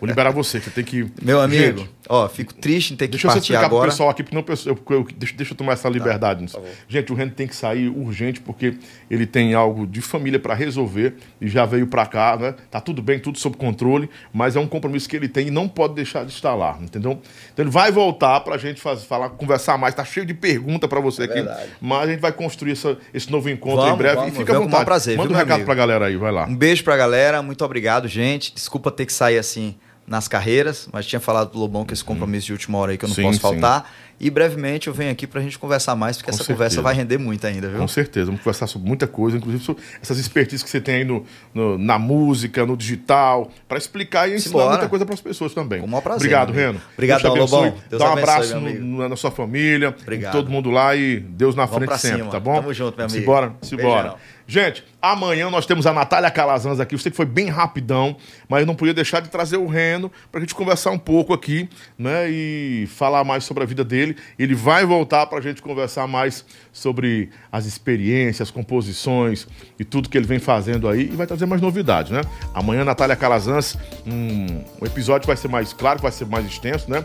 [0.00, 1.10] Vou liberar você, que você tem que.
[1.20, 3.82] Meu amigo, Gente, Ó, fico triste em ter que Deixa eu partir explicar agora.
[3.82, 6.56] pro pessoal aqui, porque não, eu, eu- eu- deixa, deixa eu tomar essa liberdade nisso.
[6.56, 6.76] por favor.
[6.88, 8.74] Gente, o Reno tem que sair urgente, porque
[9.08, 12.54] ele tem algo de família para resolver e já veio para cá, né?
[12.68, 15.68] Tá tudo bem, tudo sob controle, mas é um compromisso que ele tem e não
[15.68, 17.12] pode deixar de estar lá, entendeu?
[17.52, 19.94] Então ele vai voltar pra gente fazer, falar, conversar mais.
[19.94, 21.70] Tá cheio de pergunta para você aqui, verdade.
[21.80, 24.16] mas a gente vai construir essa- esse novo encontro Vamos, em breve.
[24.16, 24.72] vamos, e fica à vontade.
[24.72, 25.66] maior prazer, Manda viu, um recado amigo?
[25.66, 26.44] pra galera aí, vai lá.
[26.46, 28.52] Um beijo pra galera, muito obrigado, gente.
[28.52, 29.76] Desculpa ter que sair assim
[30.10, 33.04] nas carreiras, mas tinha falado pro Lobão que esse compromisso de última hora aí que
[33.04, 33.38] eu não Sim, posso
[33.78, 33.84] sim.
[34.20, 36.56] E brevemente eu venho aqui pra gente conversar mais, porque Com essa certeza.
[36.58, 37.78] conversa vai render muito ainda, viu?
[37.78, 41.04] Com certeza, vamos conversar sobre muita coisa, inclusive sobre essas expertises que você tem aí
[41.04, 44.68] no, no- na música, no digital, para explicar e ensinar Simbora.
[44.72, 45.80] muita coisa para as pessoas também.
[45.80, 46.52] Com o maior prazer, Obrigado.
[46.52, 46.80] Reno.
[46.92, 47.50] Obrigadão, Deus.
[47.50, 47.74] Lobão.
[47.88, 50.32] Deus Dá um abençoe, abraço no- na sua família, Obrigado.
[50.32, 52.56] todo mundo lá e Deus na Vamos frente sempre, tá bom?
[52.56, 53.18] Tamo junto, meu amigo.
[53.20, 54.02] Simbora, simbora.
[54.02, 54.18] Beijão.
[54.46, 56.96] Gente, amanhã nós temos a Natália Calazans aqui.
[56.96, 58.16] Eu sei que foi bem rapidão,
[58.48, 61.68] mas eu não podia deixar de trazer o Reno pra gente conversar um pouco aqui,
[61.96, 62.28] né?
[62.28, 64.09] E falar mais sobre a vida dele.
[64.38, 69.46] Ele vai voltar pra gente conversar mais sobre as experiências, composições
[69.78, 71.02] e tudo que ele vem fazendo aí.
[71.02, 72.20] E vai trazer mais novidades, né?
[72.54, 77.04] Amanhã, Natália Calazans, um, um episódio vai ser mais claro, vai ser mais extenso, né?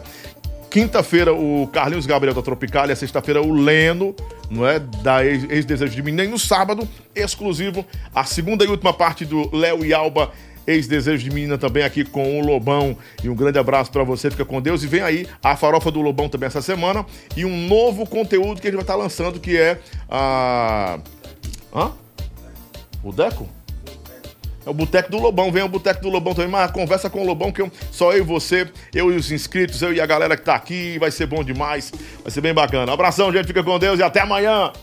[0.70, 2.88] Quinta-feira, o Carlinhos Gabriel da Tropical.
[2.89, 4.14] E a sexta-feira, o Leno,
[4.49, 4.78] não é?
[4.78, 6.26] Da Ex- Ex-Desejo de Menina.
[6.26, 6.86] E no sábado,
[7.16, 10.32] exclusivo, a segunda e última parte do Léo e Alba.
[10.68, 12.97] Ex-Desejo de Menina também aqui com o Lobão.
[13.24, 14.84] E um grande abraço pra você, fica com Deus.
[14.84, 17.05] E vem aí a farofa do Lobão também essa semana.
[17.36, 20.99] E um novo conteúdo que a gente vai estar lançando, que é a.
[21.74, 21.91] Hã?
[23.03, 23.47] O Deco?
[24.66, 27.24] É o Boteco do Lobão, vem o Boteco do Lobão também, mas conversa com o
[27.24, 30.36] Lobão, que eu- só eu e você, eu e os inscritos, eu e a galera
[30.36, 31.91] que tá aqui, vai ser bom demais,
[32.24, 32.91] vai ser bem bacana.
[32.91, 34.74] Abração, gente, fica com Deus e até amanhã!